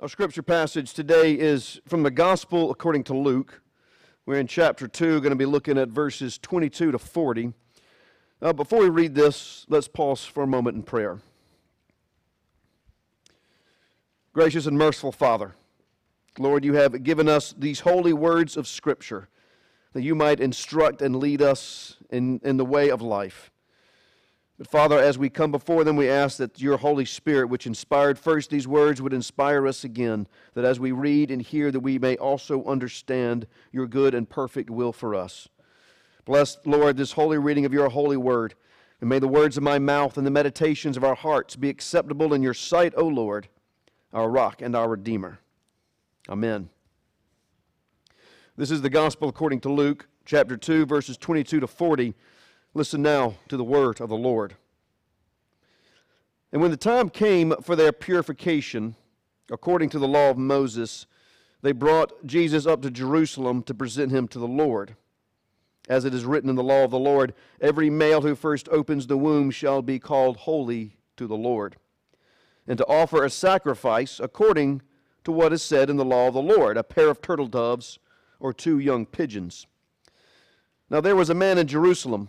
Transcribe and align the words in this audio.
Our 0.00 0.06
scripture 0.06 0.44
passage 0.44 0.94
today 0.94 1.32
is 1.32 1.80
from 1.88 2.04
the 2.04 2.12
Gospel 2.12 2.70
according 2.70 3.02
to 3.04 3.16
Luke. 3.16 3.62
We're 4.26 4.38
in 4.38 4.46
chapter 4.46 4.86
2, 4.86 5.20
going 5.20 5.30
to 5.30 5.36
be 5.36 5.44
looking 5.44 5.76
at 5.76 5.88
verses 5.88 6.38
22 6.38 6.92
to 6.92 6.98
40. 7.00 7.52
Uh, 8.40 8.52
before 8.52 8.78
we 8.78 8.90
read 8.90 9.16
this, 9.16 9.66
let's 9.68 9.88
pause 9.88 10.24
for 10.24 10.44
a 10.44 10.46
moment 10.46 10.76
in 10.76 10.84
prayer. 10.84 11.18
Gracious 14.32 14.66
and 14.66 14.78
merciful 14.78 15.10
Father, 15.10 15.56
Lord, 16.38 16.64
you 16.64 16.74
have 16.74 17.02
given 17.02 17.28
us 17.28 17.52
these 17.58 17.80
holy 17.80 18.12
words 18.12 18.56
of 18.56 18.68
Scripture 18.68 19.28
that 19.94 20.02
you 20.02 20.14
might 20.14 20.38
instruct 20.38 21.02
and 21.02 21.16
lead 21.16 21.42
us 21.42 21.96
in, 22.08 22.40
in 22.44 22.56
the 22.56 22.64
way 22.64 22.88
of 22.88 23.02
life. 23.02 23.50
But 24.58 24.66
Father, 24.66 24.98
as 24.98 25.16
we 25.16 25.30
come 25.30 25.52
before 25.52 25.84
them, 25.84 25.94
we 25.94 26.08
ask 26.08 26.36
that 26.38 26.60
your 26.60 26.78
Holy 26.78 27.04
Spirit, 27.04 27.48
which 27.48 27.66
inspired 27.66 28.18
first 28.18 28.50
these 28.50 28.66
words, 28.66 29.00
would 29.00 29.12
inspire 29.12 29.68
us 29.68 29.84
again, 29.84 30.26
that 30.54 30.64
as 30.64 30.80
we 30.80 30.90
read 30.90 31.30
and 31.30 31.40
hear, 31.40 31.70
that 31.70 31.78
we 31.78 31.96
may 31.96 32.16
also 32.16 32.64
understand 32.64 33.46
your 33.70 33.86
good 33.86 34.14
and 34.14 34.28
perfect 34.28 34.68
will 34.68 34.92
for 34.92 35.14
us. 35.14 35.48
Bless, 36.24 36.58
Lord, 36.66 36.96
this 36.96 37.12
holy 37.12 37.38
reading 37.38 37.64
of 37.66 37.72
your 37.72 37.88
holy 37.88 38.16
word, 38.16 38.54
and 39.00 39.08
may 39.08 39.20
the 39.20 39.28
words 39.28 39.56
of 39.56 39.62
my 39.62 39.78
mouth 39.78 40.18
and 40.18 40.26
the 40.26 40.30
meditations 40.30 40.96
of 40.96 41.04
our 41.04 41.14
hearts 41.14 41.54
be 41.54 41.68
acceptable 41.68 42.34
in 42.34 42.42
your 42.42 42.52
sight, 42.52 42.92
O 42.96 43.06
Lord, 43.06 43.48
our 44.12 44.28
rock 44.28 44.60
and 44.60 44.74
our 44.74 44.88
redeemer. 44.88 45.38
Amen. 46.28 46.68
This 48.56 48.72
is 48.72 48.82
the 48.82 48.90
gospel 48.90 49.28
according 49.28 49.60
to 49.60 49.68
Luke, 49.68 50.08
chapter 50.24 50.56
2, 50.56 50.84
verses 50.84 51.16
22 51.16 51.60
to 51.60 51.66
40. 51.68 52.16
Listen 52.74 53.02
now 53.02 53.34
to 53.48 53.56
the 53.56 53.64
word 53.64 54.00
of 54.00 54.08
the 54.08 54.16
Lord. 54.16 54.56
And 56.52 56.62
when 56.62 56.70
the 56.70 56.76
time 56.76 57.08
came 57.08 57.54
for 57.62 57.74
their 57.74 57.92
purification, 57.92 58.94
according 59.50 59.90
to 59.90 59.98
the 59.98 60.08
law 60.08 60.30
of 60.30 60.38
Moses, 60.38 61.06
they 61.62 61.72
brought 61.72 62.26
Jesus 62.26 62.66
up 62.66 62.82
to 62.82 62.90
Jerusalem 62.90 63.62
to 63.64 63.74
present 63.74 64.12
him 64.12 64.28
to 64.28 64.38
the 64.38 64.46
Lord. 64.46 64.96
As 65.88 66.04
it 66.04 66.12
is 66.12 66.24
written 66.24 66.50
in 66.50 66.56
the 66.56 66.62
law 66.62 66.84
of 66.84 66.90
the 66.90 66.98
Lord, 66.98 67.34
every 67.60 67.88
male 67.88 68.20
who 68.20 68.34
first 68.34 68.68
opens 68.68 69.06
the 69.06 69.18
womb 69.18 69.50
shall 69.50 69.80
be 69.80 69.98
called 69.98 70.36
holy 70.36 70.96
to 71.16 71.26
the 71.26 71.36
Lord, 71.36 71.76
and 72.66 72.76
to 72.78 72.86
offer 72.86 73.24
a 73.24 73.30
sacrifice 73.30 74.20
according 74.20 74.82
to 75.24 75.32
what 75.32 75.52
is 75.52 75.62
said 75.62 75.88
in 75.90 75.96
the 75.96 76.04
law 76.04 76.28
of 76.28 76.34
the 76.34 76.42
Lord 76.42 76.76
a 76.76 76.84
pair 76.84 77.08
of 77.08 77.20
turtle 77.20 77.48
doves 77.48 77.98
or 78.38 78.52
two 78.52 78.78
young 78.78 79.06
pigeons. 79.06 79.66
Now 80.90 81.00
there 81.00 81.16
was 81.16 81.30
a 81.30 81.34
man 81.34 81.58
in 81.58 81.66
Jerusalem 81.66 82.28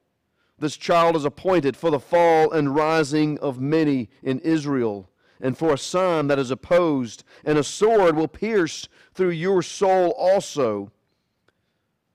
this 0.61 0.77
child 0.77 1.15
is 1.15 1.25
appointed 1.25 1.75
for 1.75 1.89
the 1.89 1.99
fall 1.99 2.51
and 2.51 2.75
rising 2.75 3.39
of 3.39 3.59
many 3.59 4.09
in 4.21 4.37
Israel, 4.39 5.09
and 5.41 5.57
for 5.57 5.73
a 5.73 5.77
sign 5.77 6.27
that 6.27 6.37
is 6.37 6.51
opposed, 6.51 7.23
and 7.43 7.57
a 7.57 7.63
sword 7.63 8.15
will 8.15 8.27
pierce 8.27 8.87
through 9.15 9.31
your 9.31 9.63
soul 9.63 10.11
also, 10.11 10.91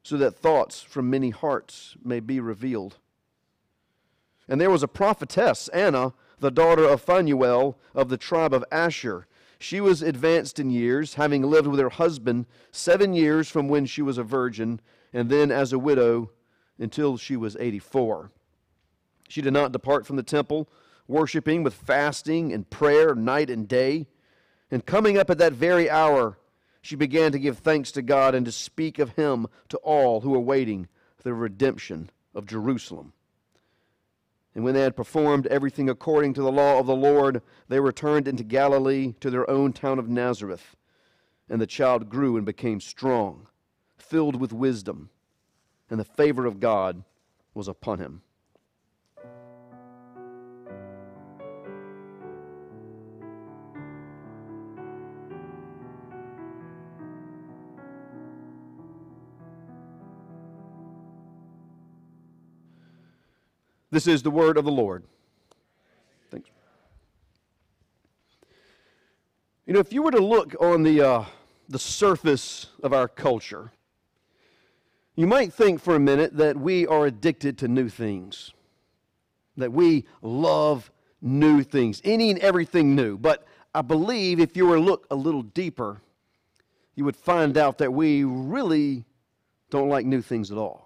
so 0.04 0.16
that 0.16 0.38
thoughts 0.38 0.80
from 0.80 1.10
many 1.10 1.30
hearts 1.30 1.96
may 2.04 2.20
be 2.20 2.38
revealed. 2.38 2.98
And 4.48 4.60
there 4.60 4.70
was 4.70 4.84
a 4.84 4.88
prophetess, 4.88 5.66
Anna, 5.68 6.14
the 6.38 6.52
daughter 6.52 6.84
of 6.84 7.02
Phanuel 7.02 7.76
of 7.96 8.08
the 8.10 8.16
tribe 8.16 8.54
of 8.54 8.64
Asher. 8.70 9.26
She 9.58 9.80
was 9.80 10.02
advanced 10.02 10.60
in 10.60 10.70
years, 10.70 11.14
having 11.14 11.42
lived 11.42 11.66
with 11.66 11.80
her 11.80 11.88
husband 11.88 12.46
seven 12.70 13.12
years 13.12 13.48
from 13.48 13.66
when 13.66 13.86
she 13.86 14.02
was 14.02 14.18
a 14.18 14.22
virgin, 14.22 14.80
and 15.12 15.30
then 15.30 15.50
as 15.50 15.72
a 15.72 15.80
widow 15.80 16.30
until 16.78 17.16
she 17.16 17.36
was 17.36 17.56
84. 17.58 18.30
She 19.28 19.42
did 19.42 19.52
not 19.52 19.72
depart 19.72 20.06
from 20.06 20.16
the 20.16 20.22
temple, 20.22 20.68
worshiping 21.08 21.62
with 21.62 21.74
fasting 21.74 22.52
and 22.52 22.68
prayer 22.68 23.14
night 23.14 23.50
and 23.50 23.66
day. 23.68 24.06
And 24.70 24.84
coming 24.84 25.16
up 25.18 25.30
at 25.30 25.38
that 25.38 25.52
very 25.52 25.88
hour, 25.88 26.38
she 26.82 26.96
began 26.96 27.32
to 27.32 27.38
give 27.38 27.58
thanks 27.58 27.90
to 27.92 28.02
God 28.02 28.34
and 28.34 28.46
to 28.46 28.52
speak 28.52 28.98
of 28.98 29.10
him 29.10 29.46
to 29.68 29.76
all 29.78 30.20
who 30.20 30.30
were 30.30 30.40
waiting 30.40 30.88
for 31.16 31.24
the 31.24 31.34
redemption 31.34 32.10
of 32.34 32.46
Jerusalem. 32.46 33.12
And 34.54 34.64
when 34.64 34.74
they 34.74 34.80
had 34.80 34.96
performed 34.96 35.46
everything 35.48 35.90
according 35.90 36.32
to 36.34 36.42
the 36.42 36.50
law 36.50 36.78
of 36.78 36.86
the 36.86 36.96
Lord, 36.96 37.42
they 37.68 37.78
returned 37.78 38.26
into 38.26 38.42
Galilee 38.42 39.14
to 39.20 39.30
their 39.30 39.48
own 39.50 39.72
town 39.72 39.98
of 39.98 40.08
Nazareth. 40.08 40.76
And 41.48 41.60
the 41.60 41.66
child 41.66 42.08
grew 42.08 42.36
and 42.36 42.46
became 42.46 42.80
strong, 42.80 43.48
filled 43.98 44.40
with 44.40 44.52
wisdom, 44.52 45.10
and 45.90 46.00
the 46.00 46.04
favor 46.04 46.46
of 46.46 46.58
God 46.58 47.04
was 47.52 47.68
upon 47.68 47.98
him. 47.98 48.22
This 63.96 64.06
is 64.06 64.22
the 64.22 64.30
word 64.30 64.58
of 64.58 64.66
the 64.66 64.70
Lord. 64.70 65.04
Thanks. 66.30 66.50
You 69.64 69.68
You 69.68 69.72
know, 69.72 69.80
if 69.80 69.90
you 69.90 70.02
were 70.02 70.10
to 70.10 70.20
look 70.20 70.54
on 70.60 70.82
the, 70.82 71.00
uh, 71.00 71.24
the 71.70 71.78
surface 71.78 72.66
of 72.82 72.92
our 72.92 73.08
culture, 73.08 73.72
you 75.14 75.26
might 75.26 75.50
think 75.50 75.80
for 75.80 75.94
a 75.94 75.98
minute 75.98 76.36
that 76.36 76.58
we 76.58 76.86
are 76.86 77.06
addicted 77.06 77.56
to 77.56 77.68
new 77.68 77.88
things, 77.88 78.52
that 79.56 79.72
we 79.72 80.04
love 80.20 80.92
new 81.22 81.62
things, 81.62 82.02
any 82.04 82.28
and 82.28 82.38
everything 82.40 82.94
new. 82.94 83.16
But 83.16 83.46
I 83.74 83.80
believe 83.80 84.40
if 84.40 84.58
you 84.58 84.66
were 84.66 84.76
to 84.76 84.82
look 84.82 85.06
a 85.10 85.16
little 85.16 85.42
deeper, 85.42 86.02
you 86.96 87.06
would 87.06 87.16
find 87.16 87.56
out 87.56 87.78
that 87.78 87.94
we 87.94 88.24
really 88.24 89.06
don't 89.70 89.88
like 89.88 90.04
new 90.04 90.20
things 90.20 90.52
at 90.52 90.58
all. 90.58 90.85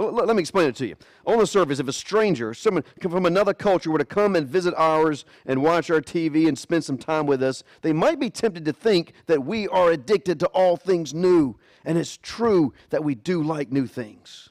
Let, 0.00 0.26
let 0.26 0.36
me 0.36 0.40
explain 0.40 0.68
it 0.68 0.76
to 0.76 0.86
you. 0.86 0.96
On 1.26 1.38
the 1.38 1.46
surface, 1.46 1.78
if 1.78 1.88
a 1.88 1.92
stranger, 1.92 2.54
someone 2.54 2.84
from 3.00 3.26
another 3.26 3.52
culture, 3.52 3.90
were 3.90 3.98
to 3.98 4.04
come 4.04 4.34
and 4.34 4.46
visit 4.46 4.74
ours 4.76 5.24
and 5.46 5.62
watch 5.62 5.90
our 5.90 6.00
TV 6.00 6.48
and 6.48 6.58
spend 6.58 6.84
some 6.84 6.98
time 6.98 7.26
with 7.26 7.42
us, 7.42 7.62
they 7.82 7.92
might 7.92 8.18
be 8.18 8.30
tempted 8.30 8.64
to 8.64 8.72
think 8.72 9.12
that 9.26 9.44
we 9.44 9.68
are 9.68 9.90
addicted 9.90 10.40
to 10.40 10.46
all 10.48 10.76
things 10.76 11.12
new. 11.12 11.56
And 11.84 11.98
it's 11.98 12.16
true 12.16 12.72
that 12.90 13.04
we 13.04 13.14
do 13.14 13.42
like 13.42 13.70
new 13.70 13.86
things. 13.86 14.48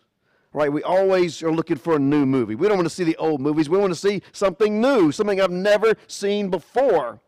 Right? 0.52 0.72
We 0.72 0.82
always 0.82 1.44
are 1.44 1.52
looking 1.52 1.78
for 1.78 1.96
a 1.96 2.00
new 2.00 2.26
movie. 2.26 2.56
We 2.56 2.68
don't 2.68 2.78
want 2.78 2.90
to 2.90 2.96
see 2.96 3.04
the 3.04 3.18
old 3.18 3.40
movies. 3.40 3.70
We 3.70 3.78
want 3.78 3.94
to 3.94 4.00
see 4.00 4.22
something 4.32 4.82
new, 4.82 5.12
something 5.12 5.40
I've 5.40 5.52
never 5.52 5.94
seen 6.08 6.50
before. 6.50 7.22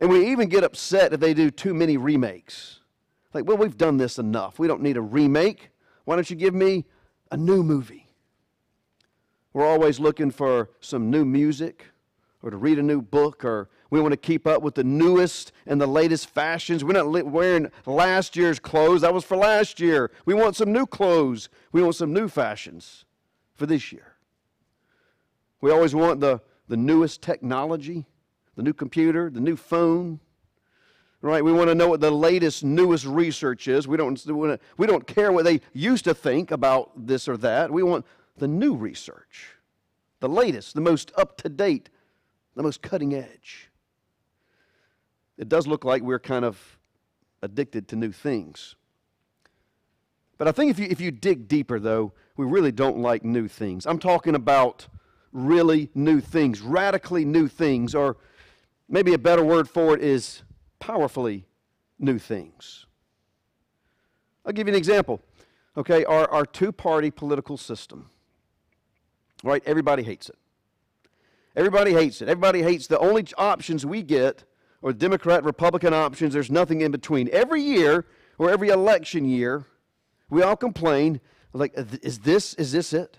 And 0.00 0.10
we 0.10 0.30
even 0.30 0.48
get 0.48 0.64
upset 0.64 1.12
if 1.12 1.20
they 1.20 1.34
do 1.34 1.50
too 1.50 1.74
many 1.74 1.96
remakes. 1.96 2.80
Like, 3.32 3.46
well, 3.46 3.56
we've 3.56 3.76
done 3.76 3.96
this 3.96 4.18
enough. 4.18 4.58
We 4.58 4.66
don't 4.66 4.82
need 4.82 4.96
a 4.96 5.02
remake. 5.02 5.70
Why 6.04 6.16
don't 6.16 6.28
you 6.30 6.36
give 6.36 6.54
me 6.54 6.86
a 7.30 7.36
new 7.36 7.62
movie. 7.62 8.06
We're 9.52 9.66
always 9.66 9.98
looking 9.98 10.30
for 10.30 10.70
some 10.80 11.10
new 11.10 11.24
music 11.24 11.86
or 12.42 12.50
to 12.50 12.56
read 12.56 12.78
a 12.78 12.82
new 12.82 13.02
book 13.02 13.44
or 13.44 13.68
we 13.90 14.00
want 14.00 14.12
to 14.12 14.18
keep 14.18 14.46
up 14.46 14.62
with 14.62 14.74
the 14.74 14.84
newest 14.84 15.52
and 15.66 15.80
the 15.80 15.86
latest 15.86 16.28
fashions. 16.28 16.84
We're 16.84 16.92
not 16.92 17.26
wearing 17.26 17.70
last 17.86 18.36
year's 18.36 18.58
clothes. 18.58 19.00
That 19.00 19.14
was 19.14 19.24
for 19.24 19.36
last 19.36 19.80
year. 19.80 20.10
We 20.26 20.34
want 20.34 20.56
some 20.56 20.72
new 20.72 20.86
clothes. 20.86 21.48
We 21.72 21.82
want 21.82 21.96
some 21.96 22.12
new 22.12 22.28
fashions 22.28 23.04
for 23.54 23.66
this 23.66 23.90
year. 23.92 24.16
We 25.60 25.70
always 25.70 25.94
want 25.94 26.20
the, 26.20 26.40
the 26.68 26.76
newest 26.76 27.22
technology, 27.22 28.06
the 28.56 28.62
new 28.62 28.74
computer, 28.74 29.30
the 29.30 29.40
new 29.40 29.56
phone. 29.56 30.20
Right? 31.20 31.44
We 31.44 31.52
want 31.52 31.68
to 31.68 31.74
know 31.74 31.88
what 31.88 32.00
the 32.00 32.10
latest, 32.10 32.64
newest 32.64 33.04
research 33.04 33.68
is. 33.68 33.88
We 33.88 33.96
don't, 33.96 34.24
we 34.76 34.86
don't 34.86 35.06
care 35.06 35.32
what 35.32 35.44
they 35.44 35.60
used 35.72 36.04
to 36.04 36.14
think 36.14 36.50
about 36.50 37.06
this 37.06 37.28
or 37.28 37.36
that. 37.38 37.70
We 37.70 37.82
want 37.82 38.06
the 38.36 38.48
new 38.48 38.74
research, 38.74 39.54
the 40.20 40.28
latest, 40.28 40.74
the 40.74 40.80
most 40.80 41.12
up 41.16 41.36
to 41.38 41.48
date, 41.48 41.90
the 42.54 42.62
most 42.62 42.82
cutting 42.82 43.14
edge. 43.14 43.70
It 45.36 45.48
does 45.48 45.66
look 45.66 45.84
like 45.84 46.02
we're 46.02 46.18
kind 46.18 46.44
of 46.44 46.78
addicted 47.42 47.88
to 47.88 47.96
new 47.96 48.12
things. 48.12 48.76
But 50.36 50.46
I 50.46 50.52
think 50.52 50.70
if 50.70 50.78
you, 50.78 50.86
if 50.88 51.00
you 51.00 51.10
dig 51.10 51.48
deeper, 51.48 51.80
though, 51.80 52.12
we 52.36 52.46
really 52.46 52.72
don't 52.72 52.98
like 52.98 53.24
new 53.24 53.48
things. 53.48 53.86
I'm 53.86 53.98
talking 53.98 54.36
about 54.36 54.86
really 55.32 55.90
new 55.94 56.20
things, 56.20 56.60
radically 56.60 57.24
new 57.24 57.48
things, 57.48 57.94
or 57.94 58.16
maybe 58.88 59.14
a 59.14 59.18
better 59.18 59.44
word 59.44 59.68
for 59.68 59.94
it 59.94 60.02
is 60.02 60.42
powerfully 60.80 61.46
new 61.98 62.18
things. 62.18 62.86
I'll 64.44 64.52
give 64.52 64.66
you 64.66 64.74
an 64.74 64.78
example. 64.78 65.20
Okay, 65.76 66.04
our, 66.04 66.28
our 66.30 66.44
two 66.44 66.72
party 66.72 67.10
political 67.10 67.56
system, 67.56 68.10
right? 69.44 69.62
Everybody 69.66 70.02
hates 70.02 70.28
it. 70.28 70.36
Everybody 71.54 71.92
hates 71.92 72.22
it. 72.22 72.28
Everybody 72.28 72.62
hates 72.62 72.86
the 72.86 72.98
only 72.98 73.26
options 73.36 73.84
we 73.84 74.02
get 74.02 74.44
or 74.80 74.92
Democrat 74.92 75.44
Republican 75.44 75.92
options. 75.92 76.32
There's 76.32 76.50
nothing 76.50 76.80
in 76.80 76.90
between. 76.90 77.28
Every 77.32 77.62
year 77.62 78.06
or 78.38 78.50
every 78.50 78.68
election 78.68 79.24
year, 79.24 79.66
we 80.30 80.42
all 80.42 80.56
complain 80.56 81.20
like, 81.52 81.74
is 81.76 82.20
this 82.20 82.54
is 82.54 82.72
this 82.72 82.92
it? 82.92 83.18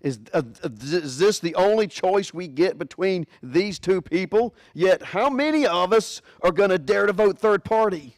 Is, 0.00 0.20
uh, 0.32 0.42
is 0.80 1.18
this 1.18 1.40
the 1.40 1.54
only 1.56 1.88
choice 1.88 2.32
we 2.32 2.46
get 2.46 2.78
between 2.78 3.26
these 3.42 3.80
two 3.80 4.00
people? 4.00 4.54
Yet, 4.72 5.02
how 5.02 5.28
many 5.28 5.66
of 5.66 5.92
us 5.92 6.22
are 6.40 6.52
going 6.52 6.70
to 6.70 6.78
dare 6.78 7.06
to 7.06 7.12
vote 7.12 7.38
third 7.38 7.64
party? 7.64 8.16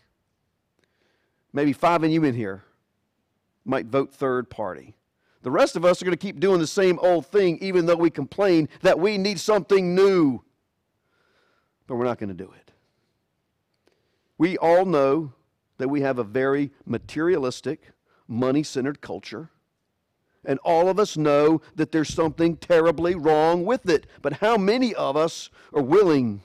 Maybe 1.53 1.73
five 1.73 2.05
of 2.05 2.11
you 2.11 2.23
in 2.25 2.35
here 2.35 2.65
might 3.65 3.87
vote 3.87 4.13
third 4.13 4.51
party. 4.51 4.95
The 5.43 5.51
rest 5.51 5.75
of 5.75 5.87
us 5.87 6.03
are 6.03 6.05
going 6.05 6.17
to 6.17 6.21
keep 6.21 6.39
doing 6.39 6.61
the 6.61 6.67
same 6.67 6.99
old 6.99 7.27
thing, 7.27 7.59
even 7.63 7.87
though 7.87 7.97
we 7.97 8.11
complain 8.11 8.69
that 8.83 8.99
we 8.99 9.17
need 9.17 9.41
something 9.41 9.95
new. 9.95 10.43
But 11.87 11.97
we're 11.97 12.05
not 12.05 12.19
going 12.19 12.29
to 12.29 12.35
do 12.35 12.53
it. 12.53 12.73
We 14.37 14.59
all 14.59 14.85
know 14.85 15.33
that 15.79 15.89
we 15.89 16.03
have 16.03 16.19
a 16.19 16.25
very 16.25 16.73
materialistic, 16.85 17.93
money 18.29 18.63
centered 18.63 19.01
culture. 19.01 19.51
And 20.45 20.59
all 20.61 20.89
of 20.89 20.99
us 20.99 21.17
know 21.17 21.61
that 21.75 21.93
there's 21.93 22.13
something 22.13 22.57
terribly 22.57 23.15
wrong 23.15 23.65
with 23.65 23.89
it. 23.89 24.07
But 24.23 24.35
how 24.35 24.57
many 24.57 24.95
of 24.95 25.17
us 25.17 25.51
are 25.73 25.83
willing 25.83 26.43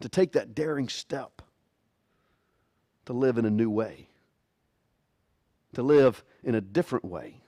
to 0.00 0.08
take 0.08 0.32
that 0.32 0.54
daring 0.54 0.88
step 0.88 1.42
to 3.06 3.12
live 3.12 3.38
in 3.38 3.44
a 3.44 3.50
new 3.50 3.70
way? 3.70 4.08
To 5.74 5.82
live 5.82 6.22
in 6.44 6.54
a 6.54 6.60
different 6.60 7.04
way? 7.04 7.42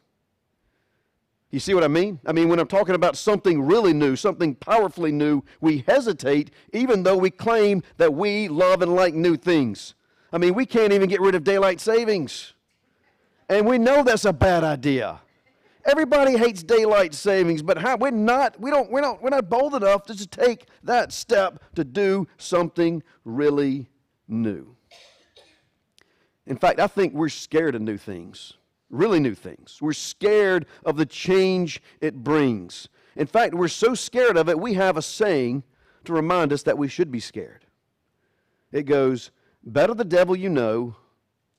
You 1.50 1.60
see 1.60 1.74
what 1.74 1.84
I 1.84 1.88
mean? 1.88 2.18
I 2.26 2.32
mean, 2.32 2.48
when 2.48 2.58
I'm 2.58 2.66
talking 2.66 2.96
about 2.96 3.16
something 3.16 3.62
really 3.62 3.92
new, 3.92 4.16
something 4.16 4.56
powerfully 4.56 5.12
new, 5.12 5.44
we 5.60 5.84
hesitate 5.86 6.50
even 6.72 7.04
though 7.04 7.16
we 7.16 7.30
claim 7.30 7.84
that 7.98 8.12
we 8.12 8.48
love 8.48 8.82
and 8.82 8.96
like 8.96 9.14
new 9.14 9.36
things. 9.36 9.94
I 10.32 10.38
mean, 10.38 10.54
we 10.54 10.66
can't 10.66 10.92
even 10.92 11.08
get 11.08 11.20
rid 11.20 11.36
of 11.36 11.44
daylight 11.44 11.80
savings. 11.80 12.54
And 13.48 13.68
we 13.68 13.78
know 13.78 14.02
that's 14.02 14.24
a 14.24 14.32
bad 14.32 14.64
idea. 14.64 15.20
Everybody 15.84 16.36
hates 16.38 16.62
daylight 16.62 17.14
savings, 17.14 17.62
but 17.62 17.76
how, 17.76 17.96
we're 17.96 18.10
not, 18.10 18.58
we 18.58 18.70
don't, 18.70 18.90
we're 18.90 19.02
not, 19.02 19.22
we're 19.22 19.30
not 19.30 19.50
bold 19.50 19.74
enough 19.74 20.04
to 20.04 20.26
take 20.26 20.66
that 20.82 21.12
step 21.12 21.62
to 21.74 21.84
do 21.84 22.26
something 22.38 23.02
really 23.24 23.90
new. 24.26 24.76
In 26.46 26.56
fact, 26.56 26.80
I 26.80 26.86
think 26.86 27.12
we're 27.12 27.28
scared 27.28 27.74
of 27.74 27.82
new 27.82 27.98
things, 27.98 28.54
really 28.88 29.20
new 29.20 29.34
things. 29.34 29.78
We're 29.80 29.92
scared 29.92 30.66
of 30.84 30.96
the 30.96 31.06
change 31.06 31.82
it 32.00 32.24
brings. 32.24 32.88
In 33.16 33.26
fact, 33.26 33.54
we're 33.54 33.68
so 33.68 33.94
scared 33.94 34.36
of 34.36 34.48
it, 34.48 34.58
we 34.58 34.74
have 34.74 34.96
a 34.96 35.02
saying 35.02 35.64
to 36.04 36.12
remind 36.12 36.52
us 36.52 36.62
that 36.62 36.78
we 36.78 36.88
should 36.88 37.10
be 37.10 37.20
scared. 37.20 37.66
It 38.72 38.84
goes, 38.84 39.30
Better 39.62 39.94
the 39.94 40.04
devil 40.04 40.36
you 40.36 40.50
know 40.50 40.96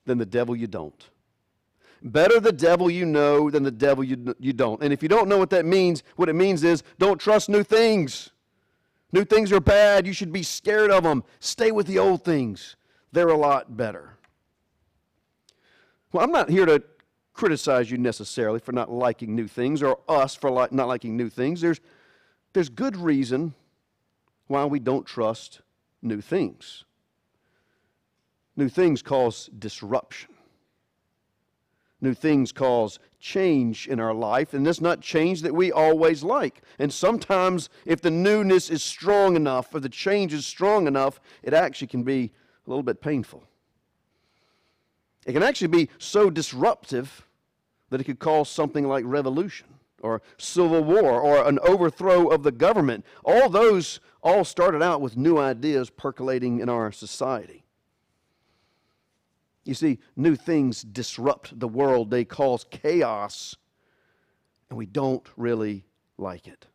than 0.04 0.18
the 0.18 0.26
devil 0.26 0.54
you 0.54 0.68
don't. 0.68 1.10
Better 2.02 2.40
the 2.40 2.52
devil 2.52 2.90
you 2.90 3.06
know 3.06 3.50
than 3.50 3.62
the 3.62 3.70
devil 3.70 4.04
you, 4.04 4.34
you 4.38 4.52
don't. 4.52 4.82
And 4.82 4.92
if 4.92 5.02
you 5.02 5.08
don't 5.08 5.28
know 5.28 5.38
what 5.38 5.50
that 5.50 5.64
means, 5.64 6.02
what 6.16 6.28
it 6.28 6.34
means 6.34 6.62
is 6.62 6.82
don't 6.98 7.20
trust 7.20 7.48
new 7.48 7.62
things. 7.62 8.30
New 9.12 9.24
things 9.24 9.50
are 9.52 9.60
bad. 9.60 10.06
You 10.06 10.12
should 10.12 10.32
be 10.32 10.42
scared 10.42 10.90
of 10.90 11.04
them. 11.04 11.24
Stay 11.40 11.70
with 11.70 11.86
the 11.86 11.98
old 11.98 12.24
things, 12.24 12.76
they're 13.12 13.28
a 13.28 13.36
lot 13.36 13.76
better. 13.76 14.18
Well, 16.12 16.24
I'm 16.24 16.32
not 16.32 16.48
here 16.48 16.66
to 16.66 16.82
criticize 17.32 17.90
you 17.90 17.98
necessarily 17.98 18.58
for 18.58 18.72
not 18.72 18.90
liking 18.90 19.34
new 19.34 19.46
things 19.46 19.82
or 19.82 19.98
us 20.08 20.34
for 20.34 20.50
li- 20.50 20.68
not 20.70 20.88
liking 20.88 21.16
new 21.16 21.28
things. 21.28 21.60
There's, 21.60 21.80
there's 22.52 22.70
good 22.70 22.96
reason 22.96 23.54
why 24.46 24.64
we 24.64 24.78
don't 24.78 25.04
trust 25.04 25.60
new 26.00 26.20
things. 26.20 26.84
New 28.56 28.68
things 28.68 29.02
cause 29.02 29.50
disruption. 29.58 30.35
New 32.06 32.14
things 32.14 32.52
cause 32.52 33.00
change 33.18 33.88
in 33.88 33.98
our 33.98 34.14
life, 34.14 34.54
and 34.54 34.64
it's 34.68 34.80
not 34.80 35.00
change 35.00 35.42
that 35.42 35.52
we 35.52 35.72
always 35.72 36.22
like. 36.22 36.62
And 36.78 36.92
sometimes, 36.92 37.68
if 37.84 38.00
the 38.00 38.12
newness 38.12 38.70
is 38.70 38.80
strong 38.84 39.34
enough 39.34 39.74
or 39.74 39.80
the 39.80 39.88
change 39.88 40.32
is 40.32 40.46
strong 40.46 40.86
enough, 40.86 41.18
it 41.42 41.52
actually 41.52 41.88
can 41.88 42.04
be 42.04 42.30
a 42.64 42.70
little 42.70 42.84
bit 42.84 43.00
painful. 43.00 43.42
It 45.26 45.32
can 45.32 45.42
actually 45.42 45.66
be 45.66 45.88
so 45.98 46.30
disruptive 46.30 47.26
that 47.90 48.00
it 48.00 48.04
could 48.04 48.20
cause 48.20 48.48
something 48.48 48.86
like 48.86 49.04
revolution 49.04 49.66
or 50.00 50.22
civil 50.38 50.84
war 50.84 51.20
or 51.20 51.44
an 51.48 51.58
overthrow 51.58 52.28
of 52.28 52.44
the 52.44 52.52
government. 52.52 53.04
All 53.24 53.48
those 53.48 53.98
all 54.22 54.44
started 54.44 54.80
out 54.80 55.00
with 55.00 55.16
new 55.16 55.38
ideas 55.38 55.90
percolating 55.90 56.60
in 56.60 56.68
our 56.68 56.92
society. 56.92 57.65
You 59.66 59.74
see, 59.74 59.98
new 60.14 60.36
things 60.36 60.82
disrupt 60.82 61.58
the 61.58 61.68
world, 61.68 62.10
they 62.10 62.24
cause 62.24 62.64
chaos, 62.70 63.56
and 64.70 64.78
we 64.78 64.86
don't 64.86 65.28
really 65.36 65.84
like 66.16 66.46
it. 66.46 66.66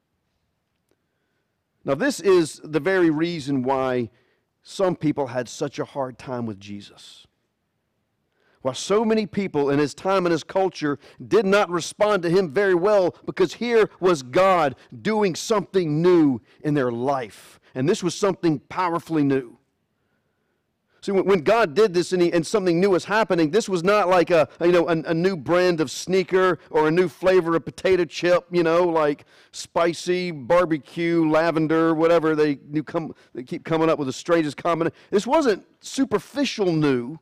Now, 1.86 1.96
this 1.96 2.20
is 2.20 2.60
the 2.64 2.82
very 2.82 3.10
reason 3.10 3.64
why 3.64 4.12
some 4.62 4.96
people 4.96 5.28
had 5.28 5.48
such 5.48 5.80
a 5.80 5.86
hard 5.86 6.20
time 6.20 6.46
with 6.46 6.60
Jesus. 6.60 7.26
Why 8.62 8.74
so 8.74 9.04
many 9.04 9.26
people 9.26 9.72
in 9.72 9.80
his 9.80 9.96
time 9.96 10.26
and 10.26 10.32
his 10.32 10.44
culture 10.44 11.00
did 11.26 11.46
not 11.46 11.72
respond 11.72 12.22
to 12.24 12.30
him 12.30 12.52
very 12.52 12.76
well 12.76 13.16
because 13.26 13.54
here 13.54 13.90
was 14.00 14.22
God 14.22 14.76
doing 15.02 15.34
something 15.34 16.02
new 16.02 16.42
in 16.64 16.76
their 16.76 16.92
life. 16.92 17.60
And 17.74 17.90
this 17.90 18.04
was 18.04 18.14
something 18.14 18.60
powerfully 18.60 19.24
new. 19.24 19.58
See, 21.04 21.12
when 21.12 21.42
God 21.42 21.74
did 21.74 21.96
this 21.96 22.14
and, 22.14 22.22
he, 22.22 22.32
and, 22.32 22.46
something 22.46 22.80
new 22.80 22.92
was 22.92 23.06
happening, 23.06 23.50
this 23.50 23.68
was 23.68 23.84
not 23.84 24.08
like 24.08 24.30
a, 24.30 24.48
you 24.60 24.72
know, 24.72 24.88
a, 24.88 24.92
a, 24.92 25.14
new 25.16 25.36
brand 25.36 25.82
of 25.82 25.90
sneaker 25.90 26.60
or 26.70 26.88
a 26.88 26.92
new 26.92 27.10
flavor 27.10 27.56
of 27.56 27.66
potato 27.66 28.06
chip, 28.06 28.46
you 28.52 28.62
know, 28.62 28.84
like 28.84 29.26
spicy 29.52 30.30
barbecue, 30.30 31.28
lavender, 31.28 31.96
whatever. 31.96 32.36
They, 32.36 32.58
come, 32.86 33.16
they 33.34 33.42
keep 33.42 33.66
coming 33.66 33.90
up 33.90 33.98
with 33.98 34.10
the 34.10 34.14
strangest 34.14 34.58
combination. 34.58 34.96
This 35.10 35.26
wasn't 35.26 35.66
superficial 35.80 36.72
new. 36.72 37.18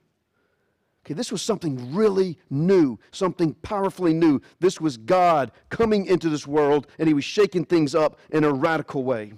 Okay, 1.06 1.14
this 1.14 1.32
was 1.32 1.42
something 1.42 1.96
really 1.96 2.38
new, 2.50 3.00
something 3.12 3.54
powerfully 3.62 4.14
new. 4.14 4.42
This 4.60 4.82
was 4.82 4.98
God 4.98 5.54
coming 5.70 6.06
into 6.06 6.28
this 6.28 6.46
world, 6.46 6.88
and 7.00 7.08
he 7.08 7.14
was 7.14 7.24
shaking 7.24 7.64
things 7.64 7.96
up 7.96 8.20
in 8.32 8.44
a 8.44 8.52
radical 8.52 9.06
way. 9.06 9.32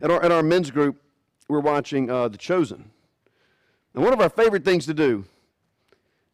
At 0.00 0.10
our, 0.10 0.20
at 0.24 0.32
our 0.32 0.42
men's 0.42 0.72
group, 0.72 1.00
we're 1.48 1.60
watching 1.60 2.10
uh, 2.10 2.28
The 2.28 2.38
Chosen. 2.38 2.90
And 3.94 4.02
one 4.02 4.12
of 4.12 4.20
our 4.20 4.28
favorite 4.28 4.64
things 4.64 4.86
to 4.86 4.94
do 4.94 5.24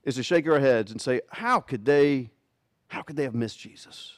is 0.04 0.14
to 0.14 0.22
shake 0.22 0.48
our 0.48 0.60
heads 0.60 0.90
and 0.90 1.00
say, 1.00 1.20
how 1.30 1.60
could 1.60 1.84
they, 1.84 2.30
how 2.88 3.02
could 3.02 3.16
they 3.16 3.24
have 3.24 3.34
missed 3.34 3.58
Jesus? 3.58 4.14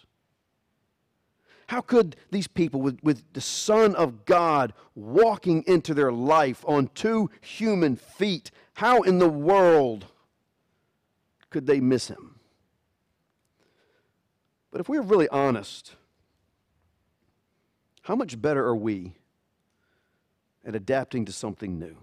How 1.67 1.81
could 1.81 2.17
these 2.31 2.47
people, 2.47 2.83
with, 2.83 2.99
with 3.03 3.25
the 3.33 3.41
Son 3.41 3.95
of 3.95 4.27
God 4.27 4.75
walking 4.95 5.65
into 5.67 5.95
their 5.95 6.13
life 6.13 6.65
on 6.69 6.91
two 6.95 7.31
human 7.41 7.97
feet, 7.97 8.51
how 8.75 9.01
in 9.03 9.19
the 9.19 9.29
world 9.29 10.07
could 11.51 11.67
they 11.67 11.81
miss 11.81 12.09
him? 12.09 12.39
But 14.71 14.81
if 14.81 14.89
we're 14.89 15.03
really 15.03 15.29
honest, 15.29 15.97
how 18.03 18.17
much 18.17 18.41
better 18.41 18.65
are 18.67 18.77
we 18.77 19.15
at 20.65 20.75
adapting 20.75 21.25
to 21.25 21.33
something 21.33 21.79
new? 21.79 21.97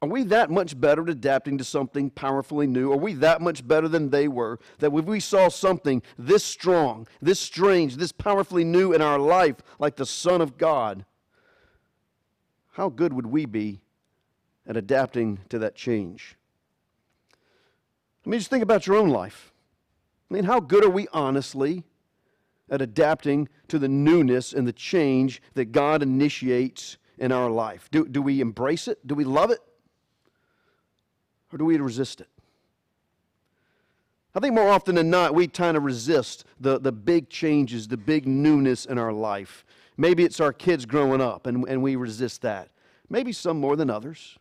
Are 0.00 0.08
we 0.08 0.22
that 0.24 0.50
much 0.50 0.80
better 0.80 1.02
at 1.02 1.08
adapting 1.08 1.58
to 1.58 1.64
something 1.64 2.10
powerfully 2.10 2.68
new? 2.68 2.92
Are 2.92 2.98
we 2.98 3.14
that 3.14 3.40
much 3.40 3.66
better 3.66 3.88
than 3.88 4.10
they 4.10 4.28
were? 4.28 4.60
That 4.78 4.92
if 4.92 5.04
we 5.04 5.18
saw 5.18 5.48
something 5.48 6.02
this 6.16 6.44
strong, 6.44 7.08
this 7.20 7.40
strange, 7.40 7.96
this 7.96 8.12
powerfully 8.12 8.62
new 8.62 8.92
in 8.92 9.02
our 9.02 9.18
life, 9.18 9.56
like 9.80 9.96
the 9.96 10.06
Son 10.06 10.40
of 10.40 10.56
God, 10.56 11.04
how 12.72 12.88
good 12.88 13.12
would 13.12 13.26
we 13.26 13.44
be 13.44 13.80
at 14.68 14.76
adapting 14.76 15.40
to 15.48 15.58
that 15.58 15.74
change? 15.74 16.36
I 18.24 18.30
mean, 18.30 18.38
just 18.38 18.50
think 18.50 18.62
about 18.62 18.86
your 18.86 18.96
own 18.96 19.08
life. 19.08 19.52
I 20.30 20.34
mean, 20.34 20.44
how 20.44 20.60
good 20.60 20.84
are 20.84 20.90
we 20.90 21.08
honestly 21.12 21.82
at 22.70 22.82
adapting 22.82 23.48
to 23.68 23.78
the 23.78 23.88
newness 23.88 24.52
and 24.52 24.66
the 24.66 24.72
change 24.72 25.42
that 25.54 25.72
God 25.72 26.02
initiates 26.02 26.98
in 27.18 27.32
our 27.32 27.50
life? 27.50 27.88
Do, 27.90 28.06
do 28.06 28.22
we 28.22 28.40
embrace 28.40 28.88
it? 28.88 29.04
Do 29.06 29.14
we 29.14 29.24
love 29.24 29.50
it? 29.50 29.60
Or 31.52 31.58
do 31.58 31.64
we 31.64 31.76
resist 31.78 32.20
it? 32.20 32.28
I 34.34 34.40
think 34.40 34.54
more 34.54 34.68
often 34.68 34.94
than 34.94 35.10
not, 35.10 35.34
we 35.34 35.48
kind 35.48 35.76
of 35.76 35.84
resist 35.84 36.44
the, 36.60 36.78
the 36.78 36.92
big 36.92 37.28
changes, 37.28 37.88
the 37.88 37.96
big 37.96 38.28
newness 38.28 38.84
in 38.84 38.98
our 38.98 39.12
life. 39.12 39.64
Maybe 39.96 40.24
it's 40.24 40.38
our 40.38 40.52
kids 40.52 40.86
growing 40.86 41.20
up 41.20 41.46
and, 41.46 41.66
and 41.68 41.82
we 41.82 41.96
resist 41.96 42.42
that. 42.42 42.68
Maybe 43.08 43.32
some 43.32 43.58
more 43.58 43.74
than 43.74 43.90
others. 43.90 44.38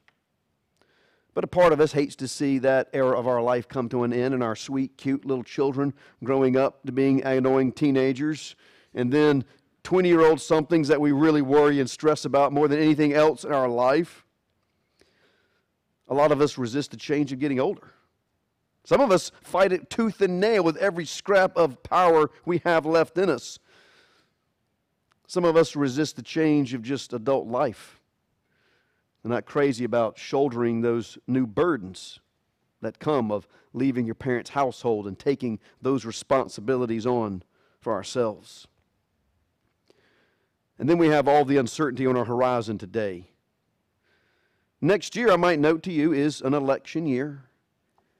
But 1.37 1.43
a 1.43 1.47
part 1.47 1.71
of 1.71 1.79
us 1.79 1.91
hates 1.91 2.15
to 2.15 2.27
see 2.27 2.57
that 2.57 2.89
era 2.93 3.15
of 3.15 3.27
our 3.27 3.43
life 3.43 3.67
come 3.67 3.89
to 3.89 4.01
an 4.01 4.11
end 4.11 4.33
and 4.33 4.41
our 4.41 4.55
sweet, 4.55 4.97
cute 4.97 5.23
little 5.23 5.43
children 5.43 5.93
growing 6.23 6.57
up 6.57 6.83
to 6.87 6.91
being 6.91 7.23
annoying 7.23 7.73
teenagers 7.73 8.55
and 8.95 9.13
then 9.13 9.45
20 9.83 10.09
year 10.09 10.21
old 10.21 10.41
somethings 10.41 10.87
that 10.87 10.99
we 10.99 11.11
really 11.11 11.43
worry 11.43 11.79
and 11.79 11.87
stress 11.87 12.25
about 12.25 12.53
more 12.53 12.67
than 12.67 12.79
anything 12.79 13.13
else 13.13 13.43
in 13.43 13.53
our 13.53 13.69
life. 13.69 14.25
A 16.07 16.15
lot 16.15 16.31
of 16.31 16.41
us 16.41 16.57
resist 16.57 16.89
the 16.89 16.97
change 16.97 17.31
of 17.31 17.37
getting 17.37 17.59
older. 17.59 17.93
Some 18.83 18.99
of 18.99 19.11
us 19.11 19.31
fight 19.43 19.71
it 19.71 19.91
tooth 19.91 20.19
and 20.21 20.39
nail 20.39 20.63
with 20.63 20.77
every 20.77 21.05
scrap 21.05 21.55
of 21.55 21.83
power 21.83 22.31
we 22.45 22.63
have 22.65 22.83
left 22.83 23.15
in 23.15 23.29
us. 23.29 23.59
Some 25.27 25.45
of 25.45 25.55
us 25.55 25.75
resist 25.75 26.15
the 26.15 26.23
change 26.23 26.73
of 26.73 26.81
just 26.81 27.13
adult 27.13 27.45
life. 27.45 27.96
They're 29.21 29.31
not 29.31 29.45
crazy 29.45 29.83
about 29.83 30.17
shouldering 30.17 30.81
those 30.81 31.17
new 31.27 31.45
burdens 31.47 32.19
that 32.81 32.99
come 32.99 33.31
of 33.31 33.47
leaving 33.73 34.05
your 34.05 34.15
parents' 34.15 34.51
household 34.51 35.07
and 35.07 35.17
taking 35.17 35.59
those 35.81 36.05
responsibilities 36.05 37.05
on 37.05 37.43
for 37.79 37.93
ourselves. 37.93 38.67
And 40.79 40.87
then 40.87 40.97
we 40.97 41.07
have 41.07 41.27
all 41.27 41.43
the 41.43 41.57
uncertainty 41.57 42.05
on 42.05 42.15
our 42.15 42.25
horizon 42.25 42.77
today. 42.77 43.31
Next 44.79 45.15
year, 45.15 45.31
I 45.31 45.35
might 45.35 45.59
note 45.59 45.81
to 45.83 45.91
you, 45.91 46.13
is 46.13 46.41
an 46.41 46.53
election 46.53 47.07
year 47.07 47.47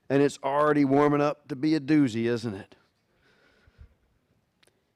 and 0.10 0.22
it's 0.22 0.40
already 0.44 0.86
warming 0.86 1.22
up 1.22 1.48
to 1.50 1.56
be 1.56 1.76
a 1.76 1.80
doozy, 1.80 2.26
isn't 2.26 2.54
it? 2.54 2.76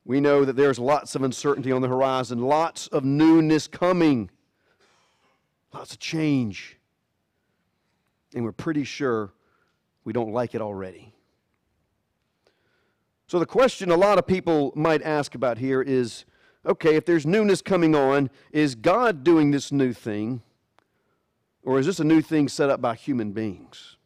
We 0.06 0.20
know 0.20 0.46
that 0.46 0.56
there's 0.56 0.80
lots 0.80 1.16
of 1.16 1.22
uncertainty 1.22 1.72
on 1.72 1.82
the 1.82 1.88
horizon, 1.88 2.42
lots 2.42 2.88
of 2.88 3.04
newness 3.04 3.68
coming, 3.68 4.30
lots 5.74 5.94
of 5.94 6.00
change. 6.00 6.78
And 8.34 8.44
we're 8.44 8.52
pretty 8.52 8.84
sure 8.84 9.34
we 10.04 10.14
don't 10.14 10.32
like 10.32 10.56
it 10.56 10.62
already. 10.62 11.14
So, 13.28 13.40
the 13.40 13.46
question 13.46 13.92
a 13.92 13.96
lot 13.96 14.18
of 14.18 14.28
people 14.28 14.74
might 14.76 15.02
ask 15.02 15.36
about 15.36 15.58
here 15.58 15.82
is 15.82 16.26
okay, 16.66 16.96
if 16.96 17.06
there's 17.06 17.26
newness 17.26 17.62
coming 17.62 17.96
on, 17.96 18.30
is 18.52 18.76
God 18.76 19.24
doing 19.24 19.52
this 19.52 19.72
new 19.72 19.94
thing? 19.94 20.42
Or 21.64 21.80
is 21.80 21.86
this 21.86 22.00
a 22.00 22.04
new 22.04 22.22
thing 22.22 22.48
set 22.48 22.70
up 22.70 22.82
by 22.82 22.96
human 22.96 23.32
beings? 23.32 23.98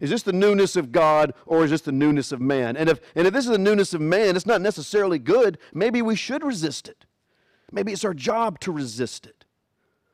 Is 0.00 0.10
this 0.10 0.22
the 0.22 0.32
newness 0.32 0.76
of 0.76 0.92
God 0.92 1.34
or 1.46 1.64
is 1.64 1.70
this 1.70 1.80
the 1.80 1.92
newness 1.92 2.32
of 2.32 2.40
man? 2.40 2.76
And 2.76 2.88
if, 2.88 3.00
and 3.14 3.26
if 3.26 3.32
this 3.32 3.44
is 3.44 3.50
the 3.50 3.58
newness 3.58 3.94
of 3.94 4.00
man, 4.00 4.36
it's 4.36 4.46
not 4.46 4.60
necessarily 4.60 5.18
good. 5.18 5.58
Maybe 5.72 6.02
we 6.02 6.16
should 6.16 6.44
resist 6.44 6.88
it. 6.88 7.06
Maybe 7.72 7.92
it's 7.92 8.04
our 8.04 8.14
job 8.14 8.60
to 8.60 8.72
resist 8.72 9.26
it. 9.26 9.33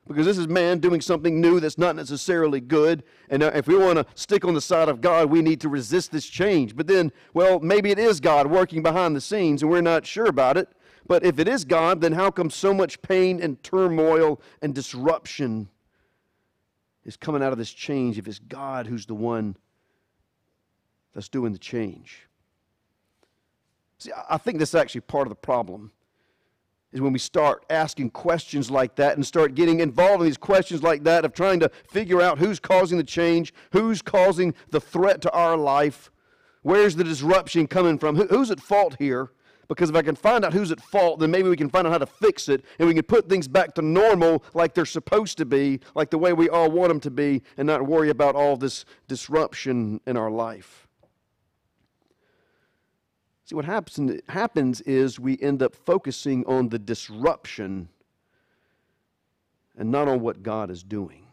Because 0.09 0.27
this 0.27 0.39
is 0.39 0.49
man 0.49 0.79
doing 0.79 1.01
something 1.01 1.41
new 1.41 1.61
that's 1.61 1.79
not 1.79 1.95
necessarily 1.95 2.61
good. 2.61 3.05
And 3.29 3.43
uh, 3.43 3.53
if 3.55 3.69
we 3.69 3.77
want 3.77 3.99
to 3.99 4.07
stick 4.15 4.45
on 4.45 4.55
the 4.55 4.61
side 4.61 4.89
of 4.89 5.01
God, 5.01 5.31
we 5.31 5.41
need 5.41 5.61
to 5.61 5.69
resist 5.69 6.11
this 6.11 6.27
change. 6.27 6.75
But 6.75 6.89
then, 6.89 7.13
well, 7.33 7.61
maybe 7.61 7.91
it 7.91 7.99
is 7.99 8.19
God 8.19 8.49
working 8.49 8.83
behind 8.83 9.15
the 9.15 9.21
scenes 9.21 9.63
and 9.63 9.71
we're 9.71 9.81
not 9.83 10.07
sure 10.07 10.27
about 10.27 10.57
it. 10.57 10.69
But 11.07 11.25
if 11.25 11.39
it 11.39 11.49
is 11.49 11.65
God, 11.65 12.01
then 12.01 12.13
how 12.13 12.31
come 12.31 12.51
so 12.51 12.75
much 12.75 13.03
pain 13.03 13.41
and 13.41 13.63
turmoil 13.63 14.41
and 14.63 14.75
disruption 14.75 15.69
is 17.05 17.17
coming 17.17 17.43
out 17.43 17.53
of 17.53 17.59
this 17.59 17.73
change 17.73 18.19
if 18.19 18.29
it's 18.29 18.39
God 18.39 18.87
who's 18.87 19.07
the 19.07 19.15
one 19.15 19.57
that's 21.13 21.29
doing 21.29 21.53
the 21.53 21.59
change. 21.59 22.27
See, 23.99 24.13
I 24.29 24.39
think 24.39 24.59
that's 24.59 24.75
actually 24.75 25.03
part 25.03 25.27
of 25.27 25.31
the 25.31 25.37
problem. 25.37 25.93
Is 26.93 27.01
when 27.01 27.13
we 27.13 27.21
start 27.21 27.65
asking 27.71 28.11
questions 28.11 28.71
like 28.71 28.97
that 28.97 29.15
and 29.15 29.25
start 29.25 29.55
getting 29.55 29.79
involved 29.79 30.23
in 30.23 30.27
these 30.27 30.37
questions 30.37 30.83
like 30.83 31.05
that 31.05 31.25
of 31.25 31.33
trying 31.33 31.61
to 31.61 31.71
figure 31.89 32.21
out 32.21 32.39
who's 32.39 32.59
causing 32.59 32.99
the 32.99 33.05
change, 33.05 33.55
who's 33.73 34.03
causing 34.03 34.55
the 34.71 34.81
threat 34.81 35.21
to 35.23 35.31
our 35.31 35.57
life, 35.57 36.11
where's 36.63 36.97
the 36.97 37.05
disruption 37.05 37.69
coming 37.69 37.97
from, 37.97 38.17
who's 38.17 38.51
at 38.51 38.59
fault 38.59 38.97
here, 38.99 39.31
because 39.71 39.89
if 39.89 39.95
I 39.95 40.03
can 40.03 40.17
find 40.17 40.45
out 40.45 40.53
who's 40.53 40.73
at 40.73 40.81
fault, 40.81 41.21
then 41.21 41.31
maybe 41.31 41.49
we 41.49 41.57
can 41.57 41.71
find 41.71 41.87
out 41.87 41.93
how 41.93 41.99
to 41.99 42.07
fix 42.07 42.49
it 42.49 42.65
and 42.81 42.89
we 42.89 42.95
can 42.95 43.05
put 43.05 43.29
things 43.29 43.47
back 43.47 43.73
to 43.77 43.83
normal 43.83 44.43
like 44.53 44.75
they're 44.75 44.85
supposed 44.85 45.39
to 45.39 45.47
be, 45.47 45.79
like 45.95 46.11
the 46.11 46.19
way 46.19 46.33
we 46.33 46.49
all 46.49 46.69
want 46.69 46.89
them 46.89 46.99
to 47.01 47.11
be, 47.11 47.41
and 47.57 47.69
not 47.69 47.87
worry 47.87 48.11
about 48.11 48.35
all 48.35 48.57
this 48.57 48.85
disruption 49.07 50.01
in 50.09 50.17
our 50.17 50.31
life. 50.31 50.89
See, 53.51 53.57
what 53.57 53.65
happens, 53.65 54.21
happens 54.29 54.81
is 54.83 55.19
we 55.19 55.37
end 55.41 55.61
up 55.61 55.75
focusing 55.75 56.47
on 56.47 56.69
the 56.69 56.79
disruption 56.79 57.89
and 59.77 59.91
not 59.91 60.07
on 60.07 60.21
what 60.21 60.45
God 60.45 60.71
is 60.71 60.85
doing. 60.85 61.27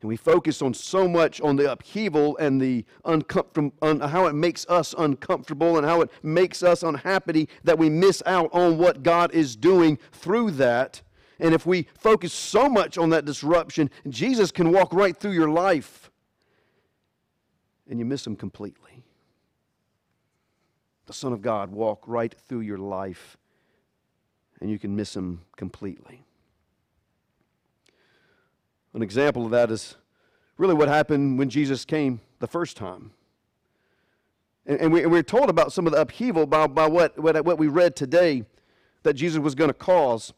And 0.00 0.08
we 0.08 0.16
focus 0.16 0.62
on 0.62 0.72
so 0.72 1.08
much 1.08 1.40
on 1.40 1.56
the 1.56 1.72
upheaval 1.72 2.36
and 2.36 2.62
the 2.62 2.84
uncomfortable, 3.04 3.72
on 3.82 3.98
how 3.98 4.26
it 4.26 4.34
makes 4.34 4.64
us 4.68 4.94
uncomfortable 4.96 5.78
and 5.78 5.84
how 5.84 6.00
it 6.00 6.10
makes 6.22 6.62
us 6.62 6.84
unhappy 6.84 7.48
that 7.64 7.76
we 7.76 7.90
miss 7.90 8.22
out 8.24 8.50
on 8.52 8.78
what 8.78 9.02
God 9.02 9.34
is 9.34 9.56
doing 9.56 9.98
through 10.12 10.52
that. 10.52 11.02
And 11.40 11.52
if 11.52 11.66
we 11.66 11.88
focus 11.98 12.32
so 12.32 12.68
much 12.68 12.96
on 12.96 13.10
that 13.10 13.24
disruption, 13.24 13.90
Jesus 14.08 14.52
can 14.52 14.70
walk 14.70 14.92
right 14.92 15.16
through 15.16 15.32
your 15.32 15.50
life 15.50 16.08
and 17.88 17.98
you 17.98 18.04
miss 18.04 18.24
him 18.24 18.36
completely 18.36 18.90
the 21.10 21.14
Son 21.14 21.32
of 21.32 21.42
God 21.42 21.72
walk 21.72 22.04
right 22.06 22.32
through 22.32 22.60
your 22.60 22.78
life 22.78 23.36
and 24.60 24.70
you 24.70 24.78
can 24.78 24.94
miss 24.94 25.16
him 25.16 25.40
completely. 25.56 26.22
An 28.94 29.02
example 29.02 29.44
of 29.44 29.50
that 29.50 29.72
is 29.72 29.96
really 30.56 30.74
what 30.74 30.86
happened 30.86 31.36
when 31.36 31.50
Jesus 31.50 31.84
came 31.84 32.20
the 32.38 32.46
first 32.46 32.76
time. 32.76 33.10
And, 34.66 34.80
and, 34.82 34.92
we, 34.92 35.02
are 35.02 35.22
told 35.24 35.50
about 35.50 35.72
some 35.72 35.84
of 35.84 35.92
the 35.92 36.00
upheaval 36.00 36.46
by, 36.46 36.68
by 36.68 36.86
what, 36.86 37.18
what, 37.18 37.44
what 37.44 37.58
we 37.58 37.66
read 37.66 37.96
today 37.96 38.44
that 39.02 39.14
Jesus 39.14 39.40
was 39.40 39.56
going 39.56 39.70
to 39.70 39.74
cause. 39.74 40.32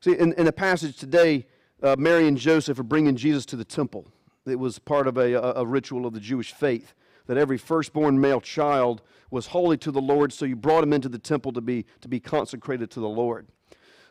See, 0.00 0.16
in, 0.16 0.32
in 0.32 0.46
the 0.46 0.52
passage 0.52 0.96
today, 0.96 1.46
uh, 1.82 1.96
Mary 1.98 2.26
and 2.26 2.38
Joseph 2.38 2.78
are 2.78 2.84
bringing 2.84 3.16
Jesus 3.16 3.44
to 3.46 3.56
the 3.56 3.66
temple. 3.66 4.06
It 4.46 4.58
was 4.58 4.78
part 4.78 5.08
of 5.08 5.18
a, 5.18 5.34
a, 5.34 5.52
a 5.56 5.66
ritual 5.66 6.06
of 6.06 6.14
the 6.14 6.20
Jewish 6.20 6.54
faith 6.54 6.94
that 7.26 7.36
every 7.36 7.58
firstborn 7.58 8.20
male 8.20 8.40
child 8.40 9.02
was 9.30 9.48
holy 9.48 9.76
to 9.78 9.90
the 9.90 10.00
Lord, 10.00 10.32
so 10.32 10.44
you 10.44 10.56
brought 10.56 10.84
him 10.84 10.92
into 10.92 11.08
the 11.08 11.18
temple 11.18 11.52
to 11.52 11.60
be, 11.60 11.84
to 12.00 12.08
be 12.08 12.20
consecrated 12.20 12.90
to 12.92 13.00
the 13.00 13.08
Lord. 13.08 13.46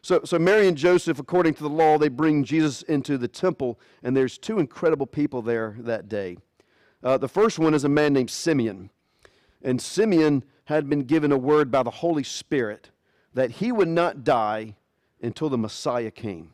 So, 0.02 0.22
so 0.24 0.38
Mary 0.38 0.68
and 0.68 0.78
Joseph, 0.78 1.20
according 1.20 1.56
to 1.56 1.64
the 1.64 1.70
law, 1.70 1.98
they 1.98 2.10
bring 2.10 2.44
Jesus 2.44 2.84
into 2.84 3.18
the 3.18 3.28
temple, 3.28 3.80
and 4.04 4.16
there's 4.16 4.38
two 4.38 4.60
incredible 4.60 5.08
people 5.08 5.42
there 5.42 5.76
that 5.80 6.08
day. 6.08 6.38
Uh, 7.04 7.18
the 7.18 7.28
first 7.28 7.58
one 7.58 7.74
is 7.74 7.84
a 7.84 7.90
man 7.90 8.14
named 8.14 8.30
Simeon. 8.30 8.90
And 9.64 9.82
Simeon 9.82 10.44
had 10.66 10.90
been 10.90 11.04
given 11.04 11.32
a 11.32 11.38
word 11.38 11.72
by 11.72 11.84
the 11.84 11.90
Holy 11.90 12.24
Spirit 12.24 12.92
that 13.34 13.52
he 13.52 13.72
would 13.72 13.88
not 13.88 14.24
die 14.24 14.76
until 15.22 15.50
the 15.50 15.58
Messiah 15.58 16.12
came 16.12 16.52